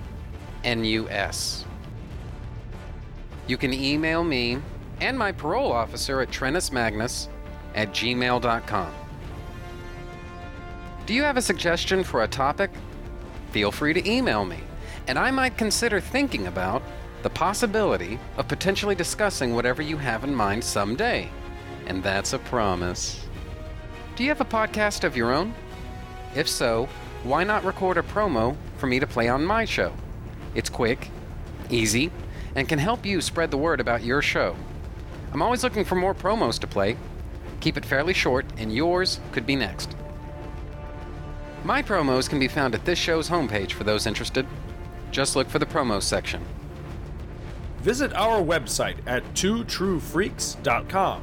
[0.64, 1.64] N U S.
[3.46, 4.58] You can email me
[5.00, 7.28] and my parole officer at trentusmagnus
[7.74, 8.94] at gmail.com.
[11.06, 12.70] Do you have a suggestion for a topic?
[13.52, 14.58] Feel free to email me,
[15.06, 16.82] and I might consider thinking about
[17.22, 21.30] the possibility of potentially discussing whatever you have in mind someday.
[21.86, 23.27] And that's a promise.
[24.18, 25.54] Do you have a podcast of your own?
[26.34, 26.88] If so,
[27.22, 29.92] why not record a promo for me to play on my show?
[30.56, 31.12] It's quick,
[31.70, 32.10] easy,
[32.56, 34.56] and can help you spread the word about your show.
[35.32, 36.96] I'm always looking for more promos to play.
[37.60, 39.94] Keep it fairly short, and yours could be next.
[41.62, 44.48] My promos can be found at this show's homepage for those interested.
[45.12, 46.44] Just look for the promos section.
[47.82, 51.22] Visit our website at twotruefreaks.com.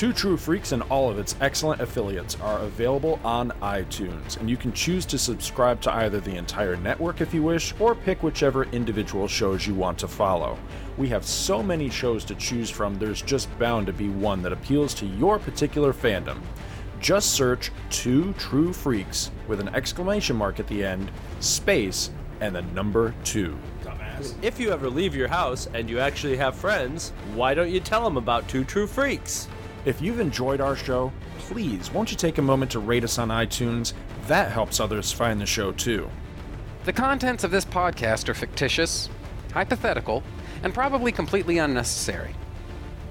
[0.00, 4.56] Two True Freaks and all of its excellent affiliates are available on iTunes, and you
[4.56, 8.64] can choose to subscribe to either the entire network if you wish, or pick whichever
[8.72, 10.58] individual shows you want to follow.
[10.96, 14.54] We have so many shows to choose from, there's just bound to be one that
[14.54, 16.38] appeals to your particular fandom.
[16.98, 21.10] Just search Two True Freaks with an exclamation mark at the end,
[21.40, 22.10] space,
[22.40, 23.54] and the number two.
[24.40, 28.02] If you ever leave your house and you actually have friends, why don't you tell
[28.02, 29.46] them about Two True Freaks?
[29.86, 33.28] If you've enjoyed our show, please won't you take a moment to rate us on
[33.28, 33.94] iTunes?
[34.26, 36.10] That helps others find the show too.
[36.84, 39.08] The contents of this podcast are fictitious,
[39.54, 40.22] hypothetical,
[40.62, 42.34] and probably completely unnecessary.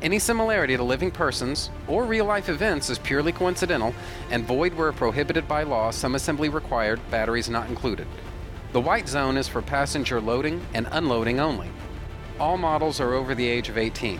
[0.04, 3.96] Any similarity to living persons or real life events is purely coincidental
[4.30, 8.08] and void where prohibited by law, some assembly required, batteries not included.
[8.74, 11.70] The white zone is for passenger loading and unloading only.
[12.40, 14.20] All models are over the age of 18.